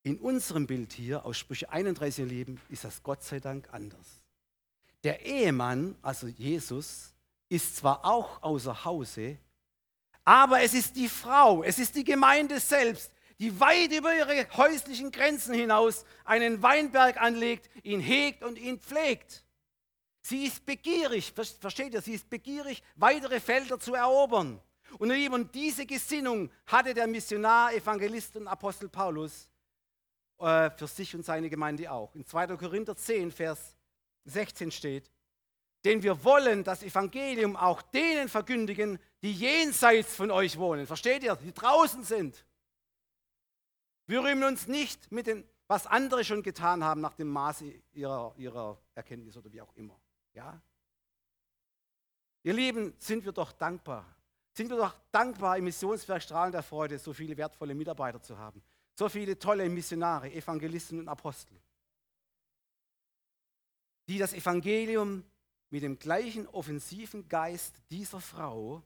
[0.06, 4.22] In unserem Bild hier aus Sprüche 31 Leben ist das Gott sei Dank anders.
[5.02, 7.12] Der Ehemann, also Jesus,
[7.48, 9.36] ist zwar auch außer Hause,
[10.22, 15.10] aber es ist die Frau, es ist die Gemeinde selbst, die weit über ihre häuslichen
[15.10, 19.44] Grenzen hinaus einen Weinberg anlegt, ihn hegt und ihn pflegt.
[20.20, 24.60] Sie ist begierig, versteht ihr, sie ist begierig, weitere Felder zu erobern.
[25.00, 29.48] Und eben diese Gesinnung hatte der Missionar, Evangelist und Apostel Paulus
[30.38, 32.14] äh, für sich und seine Gemeinde auch.
[32.14, 32.56] In 2.
[32.56, 33.76] Korinther 10, Vers
[34.24, 35.10] 16 steht,
[35.84, 40.86] denn wir wollen das Evangelium auch denen verkündigen, die jenseits von euch wohnen.
[40.86, 41.36] Versteht ihr?
[41.36, 42.44] Die draußen sind.
[44.06, 48.34] Wir rühmen uns nicht mit dem, was andere schon getan haben, nach dem Maße ihrer,
[48.36, 49.98] ihrer Erkenntnis oder wie auch immer.
[50.32, 50.60] Ja?
[52.42, 54.04] Ihr Lieben, sind wir doch dankbar.
[54.52, 58.62] Sind wir doch dankbar, im Missionswerk Strahlen der Freude so viele wertvolle Mitarbeiter zu haben.
[58.98, 61.60] So viele tolle Missionare, Evangelisten und Apostel,
[64.08, 65.22] die das Evangelium
[65.70, 68.82] mit dem gleichen offensiven Geist dieser Frau,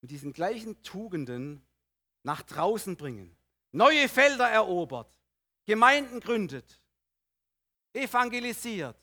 [0.00, 1.62] mit diesen gleichen Tugenden
[2.22, 3.36] nach draußen bringen,
[3.72, 5.12] neue Felder erobert,
[5.66, 6.80] Gemeinden gründet,
[7.92, 8.96] evangelisiert,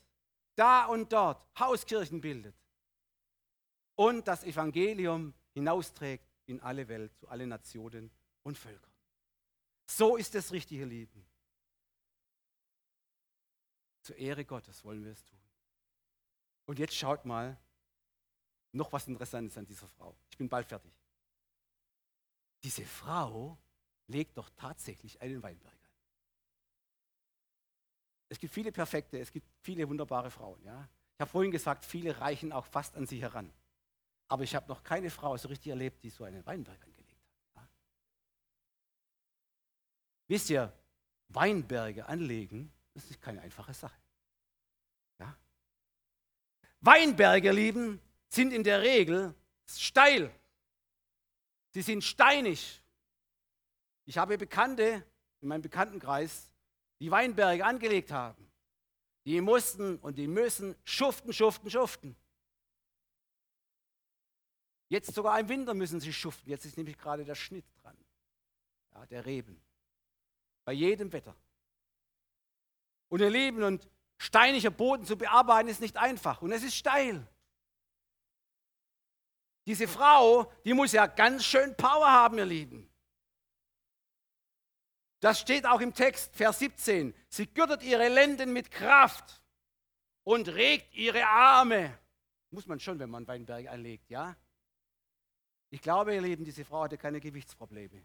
[0.56, 2.56] da und dort Hauskirchen bildet
[3.94, 8.10] und das Evangelium hinausträgt in alle Welt, zu allen Nationen
[8.42, 8.95] und Völkern.
[9.86, 11.24] So ist das richtige Leben.
[14.02, 15.38] Zur Ehre Gottes wollen wir es tun.
[16.66, 17.56] Und jetzt schaut mal,
[18.72, 20.16] noch was Interessantes an dieser Frau.
[20.30, 20.92] Ich bin bald fertig.
[22.62, 23.58] Diese Frau
[24.08, 25.90] legt doch tatsächlich einen Weinberg an.
[28.28, 30.62] Es gibt viele perfekte, es gibt viele wunderbare Frauen.
[30.64, 30.88] Ja?
[31.14, 33.52] Ich habe vorhin gesagt, viele reichen auch fast an sie heran.
[34.28, 37.22] Aber ich habe noch keine Frau so richtig erlebt, die so einen Weinberg angelegt
[37.54, 37.62] hat.
[37.62, 37.68] Ja?
[40.28, 40.72] Wisst ihr,
[41.28, 44.00] Weinberge anlegen, das ist keine einfache Sache.
[45.18, 45.36] Ja?
[46.80, 49.34] Weinberge, lieben, sind in der Regel
[49.68, 50.30] steil.
[51.70, 52.82] Sie sind steinig.
[54.04, 55.04] Ich habe Bekannte
[55.40, 56.50] in meinem Bekanntenkreis,
[57.00, 58.50] die Weinberge angelegt haben.
[59.24, 62.16] Die mussten und die müssen schuften, schuften, schuften.
[64.88, 66.48] Jetzt sogar im Winter müssen sie schuften.
[66.48, 67.96] Jetzt ist nämlich gerade der Schnitt dran.
[68.94, 69.60] Ja, der Reben.
[70.66, 71.34] Bei jedem Wetter.
[73.08, 73.88] Und ihr Lieben, und
[74.18, 76.42] steiniger Boden zu bearbeiten ist nicht einfach.
[76.42, 77.24] Und es ist steil.
[79.64, 82.90] Diese Frau, die muss ja ganz schön Power haben, ihr Lieben.
[85.20, 87.14] Das steht auch im Text, Vers 17.
[87.28, 89.42] Sie gürtet ihre Lenden mit Kraft
[90.24, 91.96] und regt ihre Arme.
[92.50, 94.36] Muss man schon, wenn man Weinberg anlegt, ja?
[95.70, 98.04] Ich glaube, ihr Lieben, diese Frau hatte keine Gewichtsprobleme.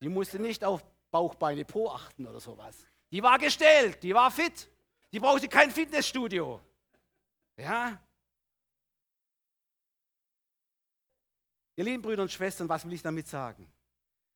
[0.00, 2.86] Die musste nicht auf Bauchbeine Po achten oder sowas.
[3.10, 4.68] Die war gestellt, die war fit.
[5.12, 6.60] Die brauchte kein Fitnessstudio.
[7.56, 8.00] Ja?
[11.76, 13.70] Ihr lieben Brüder und Schwestern, was will ich damit sagen?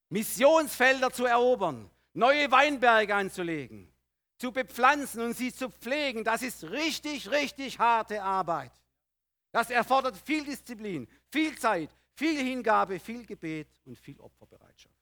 [0.09, 3.93] Missionsfelder zu erobern, neue Weinberge anzulegen,
[4.39, 8.73] zu bepflanzen und sie zu pflegen, das ist richtig, richtig harte Arbeit.
[9.53, 14.94] Das erfordert viel Disziplin, viel Zeit, viel Hingabe, viel Gebet und viel Opferbereitschaft.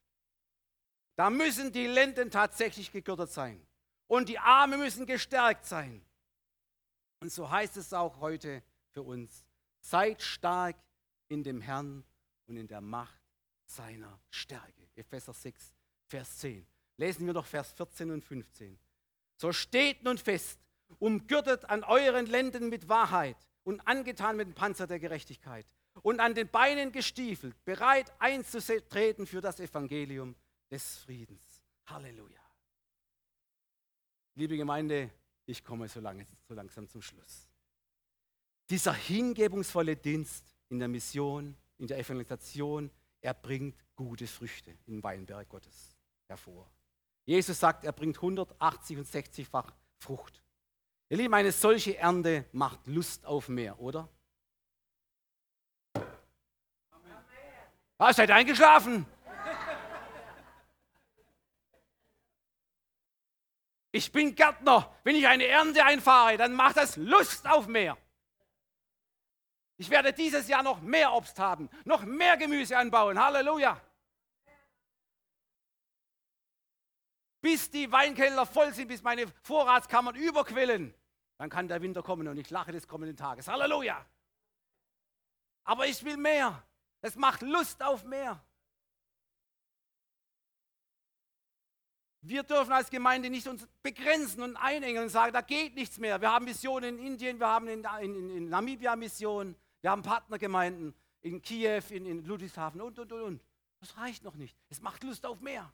[1.23, 3.65] Da müssen die Lenden tatsächlich gegürtet sein
[4.09, 6.05] und die Arme müssen gestärkt sein.
[7.21, 8.61] Und so heißt es auch heute
[8.91, 9.45] für uns,
[9.79, 10.75] seid stark
[11.29, 12.03] in dem Herrn
[12.49, 13.23] und in der Macht
[13.67, 14.89] seiner Stärke.
[14.97, 15.73] Epheser 6,
[16.09, 16.67] Vers 10.
[16.97, 18.77] Lesen wir doch Vers 14 und 15.
[19.37, 20.59] So steht nun fest,
[20.99, 25.69] umgürtet an euren Lenden mit Wahrheit und angetan mit dem Panzer der Gerechtigkeit
[26.03, 30.35] und an den Beinen gestiefelt, bereit einzutreten für das Evangelium
[30.73, 31.63] des Friedens.
[31.87, 32.41] Halleluja.
[34.35, 35.11] Liebe Gemeinde,
[35.45, 37.51] ich komme so, lange, so langsam zum Schluss.
[38.71, 45.49] Dieser hingebungsvolle Dienst in der Mission, in der Evangelisation, er bringt gute Früchte im Weinberg
[45.51, 45.95] Gottes
[46.27, 46.73] hervor.
[47.27, 50.43] Jesus sagt, er bringt 180 und 60-fach Frucht.
[51.11, 54.09] Ihr Lieben, eine solche Ernte macht Lust auf mehr, oder?
[57.99, 59.07] Ah, seid eingeschlafen?
[63.93, 64.99] Ich bin Gärtner.
[65.05, 67.97] Wenn ich eine Ernte einfahre, dann macht das Lust auf mehr.
[69.77, 73.23] Ich werde dieses Jahr noch mehr Obst haben, noch mehr Gemüse anbauen.
[73.23, 73.81] Halleluja.
[77.43, 80.95] Bis die Weinkeller voll sind, bis meine Vorratskammern überquillen.
[81.39, 83.49] Dann kann der Winter kommen und ich lache des kommenden Tages.
[83.49, 84.07] Halleluja.
[85.65, 86.63] Aber ich will mehr.
[87.01, 88.43] Es macht Lust auf mehr.
[92.25, 96.21] Wir dürfen als Gemeinde nicht uns begrenzen und einengen und sagen, da geht nichts mehr.
[96.21, 100.95] Wir haben Missionen in Indien, wir haben in, in, in Namibia Missionen, wir haben Partnergemeinden
[101.23, 103.45] in Kiew, in, in Ludwigshafen und, und, und, und.
[103.81, 104.57] Das reicht noch nicht.
[104.69, 105.73] Es macht Lust auf mehr.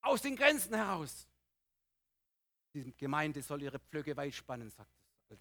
[0.00, 1.28] Aus den Grenzen heraus.
[2.74, 4.90] Die Gemeinde soll ihre Pflöcke weit spannen, sagt
[5.28, 5.38] es.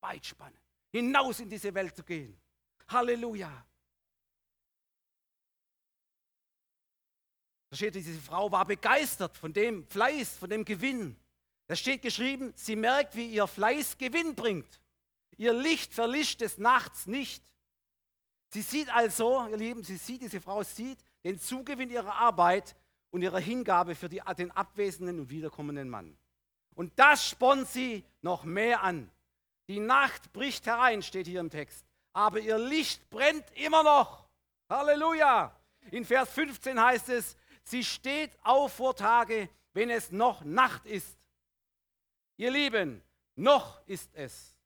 [0.00, 0.58] Weit spannen.
[0.90, 2.40] Hinaus in diese Welt zu gehen.
[2.88, 3.66] Halleluja.
[7.70, 11.16] Da steht, diese Frau war begeistert von dem Fleiß, von dem Gewinn.
[11.68, 14.80] Da steht geschrieben, sie merkt, wie ihr Fleiß Gewinn bringt.
[15.36, 17.42] Ihr Licht verlischt des Nachts nicht.
[18.52, 22.74] Sie sieht also, ihr Lieben, sie sieht, diese Frau sieht den Zugewinn ihrer Arbeit
[23.10, 26.18] und ihrer Hingabe für die, den abwesenden und wiederkommenden Mann.
[26.74, 29.08] Und das spornt sie noch mehr an.
[29.68, 31.86] Die Nacht bricht herein, steht hier im Text.
[32.12, 34.26] Aber ihr Licht brennt immer noch.
[34.68, 35.54] Halleluja.
[35.92, 37.36] In Vers 15 heißt es,
[37.70, 41.16] Sie steht auf vor Tage, wenn es noch Nacht ist.
[42.36, 43.00] Ihr Lieben,
[43.36, 44.56] noch ist es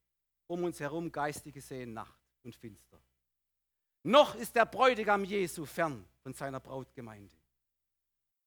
[0.46, 2.98] um uns herum geistig gesehen Nacht und finster.
[4.05, 7.34] Noch ist der Bräutigam Jesu fern von seiner Brautgemeinde.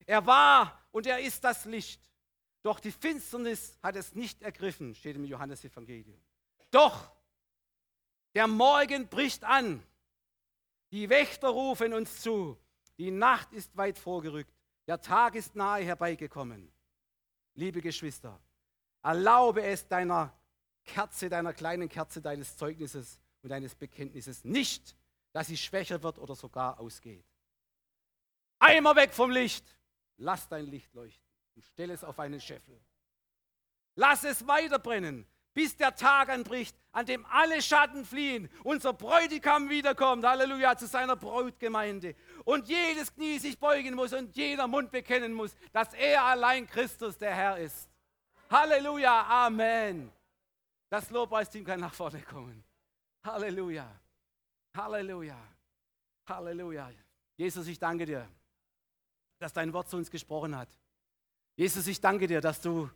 [0.08, 2.02] Er war und er ist das Licht.
[2.64, 6.20] Doch die Finsternis hat es nicht ergriffen, steht im Johannesevangelium.
[6.72, 7.12] Doch
[8.34, 9.84] der Morgen bricht an.
[10.92, 12.58] Die Wächter rufen uns zu.
[12.98, 14.54] Die Nacht ist weit vorgerückt.
[14.88, 16.72] Der Tag ist nahe herbeigekommen.
[17.54, 18.40] Liebe Geschwister,
[19.04, 20.34] erlaube es deiner
[20.84, 24.96] Kerze, deiner kleinen Kerze deines Zeugnisses und deines Bekenntnisses nicht,
[25.34, 27.26] dass sie schwächer wird oder sogar ausgeht.
[28.60, 29.66] Einmal weg vom Licht.
[30.18, 32.80] Lass dein Licht leuchten und stell es auf einen Scheffel.
[33.96, 35.28] Lass es weiterbrennen
[35.58, 41.16] bis der Tag anbricht, an dem alle Schatten fliehen, unser Bräutigam wiederkommt, Halleluja, zu seiner
[41.16, 42.14] Brautgemeinde.
[42.46, 47.18] Und jedes Knie sich beugen muss und jeder Mund bekennen muss, dass er allein Christus
[47.18, 47.90] der Herr ist.
[48.52, 50.12] Halleluja, Amen.
[50.90, 52.64] Das Lobpreisteam kann nach vorne kommen.
[53.24, 53.90] Halleluja,
[54.76, 55.40] Halleluja,
[56.28, 56.92] Halleluja.
[57.36, 58.28] Jesus, ich danke dir,
[59.40, 60.70] dass dein Wort zu uns gesprochen hat.
[61.56, 62.88] Jesus, ich danke dir, dass du